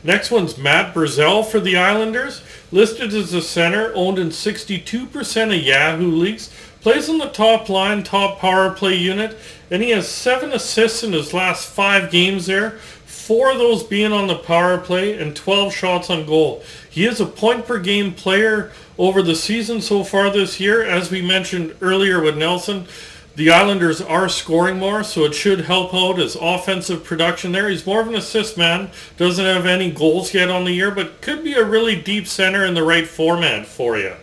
Next 0.03 0.31
one's 0.31 0.57
Matt 0.57 0.95
Barzal 0.95 1.45
for 1.45 1.59
the 1.59 1.77
Islanders. 1.77 2.41
Listed 2.71 3.13
as 3.13 3.31
a 3.31 3.43
center, 3.43 3.93
owned 3.93 4.17
in 4.17 4.29
62% 4.29 5.55
of 5.55 5.63
Yahoo 5.63 6.09
leagues. 6.09 6.49
Plays 6.81 7.07
on 7.07 7.19
the 7.19 7.29
top 7.29 7.69
line, 7.69 8.01
top 8.01 8.39
power 8.39 8.71
play 8.71 8.95
unit, 8.95 9.37
and 9.69 9.83
he 9.83 9.91
has 9.91 10.07
seven 10.07 10.51
assists 10.51 11.03
in 11.03 11.13
his 11.13 11.31
last 11.31 11.69
five 11.69 12.09
games 12.09 12.47
there. 12.47 12.79
four 13.05 13.51
of 13.51 13.59
those 13.59 13.83
being 13.83 14.11
on 14.11 14.27
the 14.27 14.35
power 14.35 14.79
play 14.79 15.17
and 15.17 15.35
12 15.35 15.71
shots 15.71 16.09
on 16.09 16.25
goal. 16.25 16.63
He 16.89 17.05
is 17.05 17.21
a 17.21 17.25
point 17.27 17.67
per 17.67 17.77
game 17.77 18.13
player 18.13 18.71
over 18.97 19.21
the 19.21 19.35
season 19.35 19.81
so 19.81 20.03
far 20.03 20.29
this 20.29 20.59
year. 20.59 20.83
As 20.83 21.11
we 21.11 21.21
mentioned 21.21 21.75
earlier 21.81 22.21
with 22.21 22.37
Nelson, 22.37 22.87
the 23.35 23.49
Islanders 23.49 23.99
are 23.99 24.29
scoring 24.29 24.77
more, 24.77 25.03
so 25.03 25.25
it 25.25 25.33
should 25.33 25.61
help 25.61 25.93
out 25.93 26.19
his 26.19 26.35
offensive 26.39 27.03
production 27.03 27.51
there. 27.51 27.67
He's 27.67 27.85
more 27.85 28.01
of 28.01 28.07
an 28.07 28.15
assist 28.15 28.57
man, 28.57 28.91
doesn't 29.17 29.43
have 29.43 29.65
any 29.65 29.89
goals 29.89 30.35
yet 30.35 30.51
on 30.51 30.65
the 30.65 30.71
year, 30.71 30.91
but 30.91 31.21
could 31.21 31.43
be 31.43 31.53
a 31.53 31.65
really 31.65 31.99
deep 31.99 32.27
center 32.27 32.63
in 32.63 32.75
the 32.75 32.83
right 32.83 33.07
format 33.07 33.65
for 33.65 33.97
you. 33.97 34.13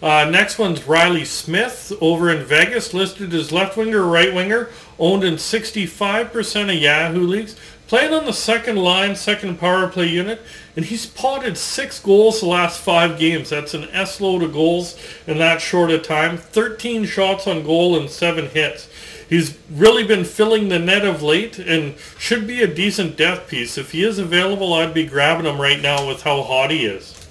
Uh, 0.00 0.28
next 0.28 0.58
one's 0.58 0.86
Riley 0.86 1.24
Smith 1.24 1.92
over 2.00 2.30
in 2.30 2.44
Vegas, 2.44 2.92
listed 2.92 3.32
as 3.34 3.52
left 3.52 3.76
winger, 3.76 4.02
right 4.02 4.34
winger, 4.34 4.68
owned 4.98 5.22
in 5.24 5.34
65% 5.34 6.74
of 6.74 6.80
Yahoo 6.80 7.26
leagues. 7.26 7.56
Playing 7.92 8.14
on 8.14 8.24
the 8.24 8.32
second 8.32 8.76
line, 8.76 9.14
second 9.16 9.60
power 9.60 9.86
play 9.86 10.06
unit, 10.06 10.40
and 10.76 10.86
he's 10.86 11.04
potted 11.04 11.58
six 11.58 12.00
goals 12.00 12.40
the 12.40 12.46
last 12.46 12.80
five 12.80 13.18
games. 13.18 13.50
That's 13.50 13.74
an 13.74 13.86
S 13.90 14.18
load 14.18 14.42
of 14.42 14.54
goals 14.54 14.98
in 15.26 15.36
that 15.36 15.60
short 15.60 15.90
a 15.90 15.98
time. 15.98 16.38
13 16.38 17.04
shots 17.04 17.46
on 17.46 17.62
goal 17.62 17.94
and 18.00 18.08
seven 18.08 18.48
hits. 18.48 18.88
He's 19.28 19.58
really 19.70 20.04
been 20.04 20.24
filling 20.24 20.70
the 20.70 20.78
net 20.78 21.04
of 21.04 21.22
late 21.22 21.58
and 21.58 21.94
should 22.18 22.46
be 22.46 22.62
a 22.62 22.66
decent 22.66 23.18
depth 23.18 23.50
piece. 23.50 23.76
If 23.76 23.92
he 23.92 24.04
is 24.04 24.18
available, 24.18 24.72
I'd 24.72 24.94
be 24.94 25.04
grabbing 25.04 25.44
him 25.44 25.60
right 25.60 25.82
now 25.82 26.08
with 26.08 26.22
how 26.22 26.40
hot 26.44 26.70
he 26.70 26.86
is. 26.86 27.22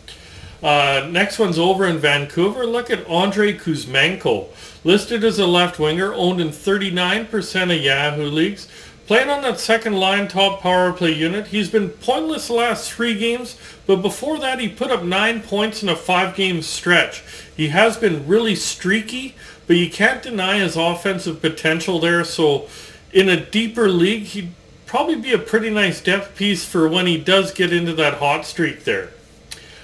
Uh, 0.61 1.07
next 1.09 1.39
one's 1.39 1.57
over 1.57 1.87
in 1.87 1.97
Vancouver. 1.97 2.67
Look 2.67 2.91
at 2.91 3.09
Andrei 3.09 3.57
Kuzmenko. 3.57 4.49
Listed 4.83 5.23
as 5.23 5.39
a 5.39 5.47
left 5.47 5.79
winger, 5.79 6.13
owned 6.13 6.39
in 6.39 6.49
39% 6.49 7.75
of 7.75 7.81
Yahoo 7.81 8.25
leagues. 8.25 8.67
Playing 9.11 9.29
on 9.29 9.41
that 9.41 9.59
second 9.59 9.97
line 9.97 10.29
top 10.29 10.61
power 10.61 10.93
play 10.93 11.11
unit, 11.11 11.47
he's 11.47 11.69
been 11.69 11.89
pointless 11.89 12.47
the 12.47 12.53
last 12.53 12.93
three 12.93 13.13
games, 13.13 13.57
but 13.85 13.97
before 13.97 14.39
that 14.39 14.61
he 14.61 14.69
put 14.69 14.89
up 14.89 15.03
nine 15.03 15.41
points 15.41 15.83
in 15.83 15.89
a 15.89 15.97
five 15.97 16.33
game 16.33 16.61
stretch. 16.61 17.21
He 17.53 17.67
has 17.67 17.97
been 17.97 18.25
really 18.25 18.55
streaky, 18.55 19.35
but 19.67 19.75
you 19.75 19.89
can't 19.89 20.23
deny 20.23 20.59
his 20.59 20.77
offensive 20.77 21.41
potential 21.41 21.99
there, 21.99 22.23
so 22.23 22.69
in 23.11 23.27
a 23.27 23.45
deeper 23.45 23.89
league, 23.89 24.27
he'd 24.27 24.53
probably 24.85 25.17
be 25.17 25.33
a 25.33 25.37
pretty 25.37 25.69
nice 25.69 25.99
depth 25.99 26.37
piece 26.37 26.63
for 26.63 26.87
when 26.87 27.05
he 27.05 27.17
does 27.17 27.51
get 27.51 27.73
into 27.73 27.91
that 27.91 28.19
hot 28.19 28.45
streak 28.45 28.85
there. 28.85 29.09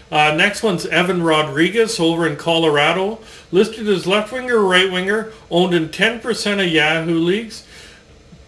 Uh, 0.09 0.33
next 0.37 0.63
one's 0.63 0.85
Evan 0.85 1.21
Rodrigues 1.21 1.99
over 1.99 2.25
in 2.25 2.37
Colorado, 2.37 3.19
listed 3.51 3.89
as 3.89 4.07
left 4.07 4.31
winger, 4.31 4.59
right 4.59 4.89
winger, 4.89 5.33
owned 5.51 5.73
in 5.73 5.89
10% 5.89 6.65
of 6.65 6.71
Yahoo 6.71 7.19
leagues. 7.19 7.66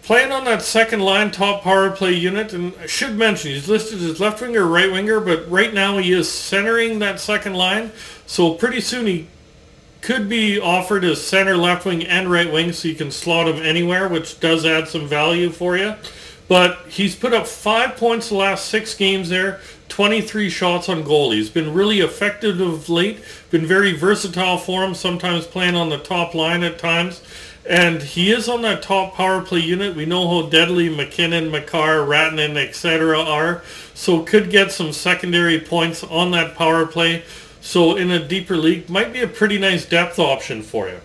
Playing 0.02 0.32
on 0.32 0.44
that 0.44 0.62
second 0.62 1.00
line 1.00 1.30
top 1.30 1.62
power 1.62 1.90
play 1.90 2.12
unit, 2.12 2.52
and 2.52 2.72
I 2.80 2.86
should 2.86 3.16
mention 3.16 3.50
he's 3.52 3.68
listed 3.68 4.02
as 4.02 4.18
left 4.18 4.40
winger, 4.40 4.66
right 4.66 4.90
winger, 4.90 5.20
but 5.20 5.48
right 5.50 5.72
now 5.72 5.98
he 5.98 6.12
is 6.12 6.30
centering 6.30 6.98
that 6.98 7.20
second 7.20 7.54
line. 7.54 7.92
So 8.26 8.54
pretty 8.54 8.80
soon 8.80 9.06
he 9.06 9.28
could 10.00 10.28
be 10.28 10.58
offered 10.58 11.04
as 11.04 11.24
center, 11.24 11.56
left 11.56 11.84
wing, 11.84 12.04
and 12.04 12.30
right 12.30 12.50
wing, 12.50 12.72
so 12.72 12.88
you 12.88 12.94
can 12.94 13.10
slot 13.10 13.48
him 13.48 13.62
anywhere, 13.62 14.08
which 14.08 14.40
does 14.40 14.64
add 14.64 14.88
some 14.88 15.06
value 15.06 15.50
for 15.50 15.76
you. 15.76 15.94
But 16.48 16.78
he's 16.88 17.14
put 17.14 17.32
up 17.32 17.46
five 17.46 17.96
points 17.96 18.30
the 18.30 18.34
last 18.34 18.66
six 18.66 18.94
games 18.94 19.28
there, 19.28 19.60
23 19.88 20.50
shots 20.50 20.88
on 20.88 21.04
goal. 21.04 21.30
He's 21.30 21.50
been 21.50 21.72
really 21.72 22.00
effective 22.00 22.60
of 22.60 22.88
late, 22.88 23.22
been 23.50 23.66
very 23.66 23.92
versatile 23.92 24.58
for 24.58 24.82
him, 24.82 24.94
sometimes 24.94 25.46
playing 25.46 25.76
on 25.76 25.90
the 25.90 25.98
top 25.98 26.34
line 26.34 26.62
at 26.62 26.78
times. 26.78 27.22
And 27.68 28.02
he 28.02 28.32
is 28.32 28.48
on 28.48 28.62
that 28.62 28.82
top 28.82 29.14
power 29.14 29.42
play 29.42 29.60
unit. 29.60 29.94
We 29.94 30.06
know 30.06 30.28
how 30.28 30.48
deadly 30.48 30.88
MacKinnon, 30.88 31.50
Makar, 31.50 32.00
Rantanen, 32.00 32.56
etc. 32.56 33.20
are. 33.20 33.62
So 33.94 34.22
could 34.22 34.50
get 34.50 34.72
some 34.72 34.92
secondary 34.92 35.60
points 35.60 36.02
on 36.02 36.30
that 36.30 36.54
power 36.54 36.86
play. 36.86 37.22
So 37.60 37.96
in 37.96 38.10
a 38.10 38.26
deeper 38.26 38.56
league, 38.56 38.88
might 38.88 39.12
be 39.12 39.20
a 39.20 39.28
pretty 39.28 39.58
nice 39.58 39.84
depth 39.84 40.18
option 40.18 40.62
for 40.62 40.88
you. 40.88 41.00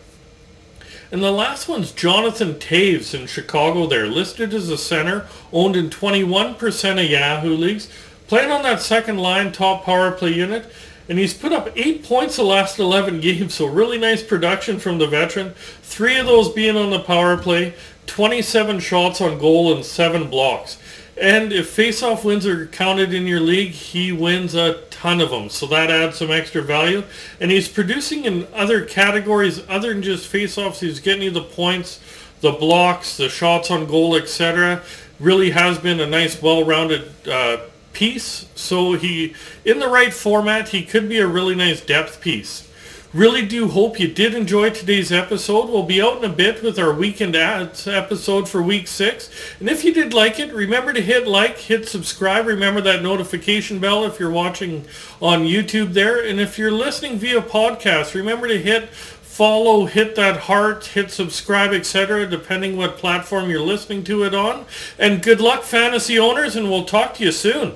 And 1.11 1.21
the 1.21 1.31
last 1.31 1.67
one's 1.67 1.91
Jonathan 1.91 2.55
Toews 2.55 3.13
in 3.13 3.27
Chicago 3.27 3.85
there, 3.85 4.07
listed 4.07 4.53
as 4.53 4.69
a 4.69 4.77
center, 4.77 5.27
owned 5.53 5.75
in 5.75 5.89
21% 5.89 7.03
of 7.03 7.09
Yahoo 7.09 7.55
leagues, 7.55 7.89
playing 8.27 8.51
on 8.51 8.63
that 8.63 8.81
second 8.81 9.19
line 9.19 9.51
top 9.51 9.83
power 9.83 10.11
play 10.11 10.33
unit 10.33 10.71
and 11.07 11.19
he's 11.19 11.33
put 11.33 11.53
up 11.53 11.69
eight 11.75 12.03
points 12.03 12.35
the 12.35 12.43
last 12.43 12.79
11 12.79 13.21
games, 13.21 13.53
so 13.53 13.65
really 13.65 13.97
nice 13.97 14.23
production 14.23 14.79
from 14.79 14.97
the 14.97 15.07
veteran. 15.07 15.53
Three 15.81 16.17
of 16.17 16.25
those 16.25 16.49
being 16.49 16.77
on 16.77 16.89
the 16.89 16.99
power 16.99 17.37
play, 17.37 17.73
27 18.07 18.79
shots 18.79 19.21
on 19.21 19.37
goal 19.37 19.75
and 19.75 19.85
seven 19.85 20.29
blocks. 20.29 20.77
And 21.17 21.53
if 21.53 21.69
face-off 21.69 22.25
wins 22.25 22.45
are 22.45 22.67
counted 22.67 23.13
in 23.13 23.25
your 23.25 23.39
league, 23.39 23.71
he 23.71 24.11
wins 24.11 24.53
a 24.53 24.81
ton 24.89 25.21
of 25.21 25.29
them. 25.29 25.49
So 25.49 25.65
that 25.67 25.89
adds 25.89 26.17
some 26.17 26.29
extra 26.29 26.61
value. 26.61 27.03
And 27.39 27.51
he's 27.51 27.69
producing 27.69 28.25
in 28.25 28.47
other 28.53 28.83
categories 28.83 29.61
other 29.69 29.93
than 29.93 30.03
just 30.03 30.27
face-offs. 30.27 30.81
He's 30.81 30.99
getting 30.99 31.23
you 31.23 31.31
the 31.31 31.41
points, 31.41 32.01
the 32.41 32.51
blocks, 32.51 33.15
the 33.15 33.29
shots 33.29 33.71
on 33.71 33.85
goal, 33.85 34.15
etc. 34.15 34.81
Really 35.19 35.51
has 35.51 35.79
been 35.79 36.01
a 36.01 36.07
nice, 36.07 36.41
well-rounded 36.41 37.29
uh, 37.29 37.57
piece. 37.95 38.47
So 38.53 38.93
he, 38.93 39.34
in 39.63 39.79
the 39.79 39.88
right 39.88 40.13
format, 40.13 40.69
he 40.69 40.84
could 40.84 41.10
be 41.10 41.17
a 41.17 41.27
really 41.27 41.55
nice 41.55 41.81
depth 41.81 42.21
piece. 42.21 42.69
Really 43.13 43.45
do 43.45 43.69
hope 43.69 43.97
you 43.97 44.10
did 44.10 44.36
enjoy 44.36 44.71
today's 44.71 45.10
episode. 45.10 45.69
We'll 45.69 45.84
be 45.84 46.01
out 46.01 46.17
in 46.17 46.29
a 46.29 46.34
bit 46.34 46.62
with 46.62 46.77
our 46.77 46.93
weekend 46.93 47.34
ads 47.34 47.88
episode 47.88 48.49
for 48.49 48.62
week 48.62 48.89
six. 48.89 49.29
And 49.62 49.69
if 49.69 49.86
you 49.86 49.93
did 49.93 50.13
like 50.13 50.38
it, 50.38 50.53
remember 50.53 50.91
to 50.91 51.01
hit 51.01 51.25
like, 51.25 51.58
hit 51.58 51.88
subscribe. 51.88 52.45
Remember 52.45 52.81
that 52.81 53.01
notification 53.01 53.79
bell 53.79 54.03
if 54.03 54.19
you're 54.19 54.29
watching 54.29 54.86
on 55.21 55.43
YouTube 55.43 55.93
there. 55.93 56.27
And 56.27 56.41
if 56.41 56.60
you're 56.60 56.73
listening 56.73 57.17
via 57.17 57.41
podcast, 57.41 58.15
remember 58.15 58.49
to 58.49 58.62
hit 58.62 58.89
follow, 59.35 59.85
hit 59.85 60.15
that 60.15 60.37
heart, 60.37 60.85
hit 60.85 61.11
subscribe, 61.11 61.73
etc., 61.73 62.25
depending 62.25 62.77
what 62.77 62.97
platform 62.97 63.49
you're 63.49 63.59
listening 63.59 64.01
to 64.01 64.23
it 64.23 64.33
on. 64.33 64.65
And 64.97 65.21
good 65.21 65.41
luck, 65.41 65.63
fantasy 65.63 66.17
owners, 66.17 66.55
and 66.55 66.71
we'll 66.71 66.85
talk 66.85 67.15
to 67.15 67.23
you 67.25 67.33
soon. 67.33 67.75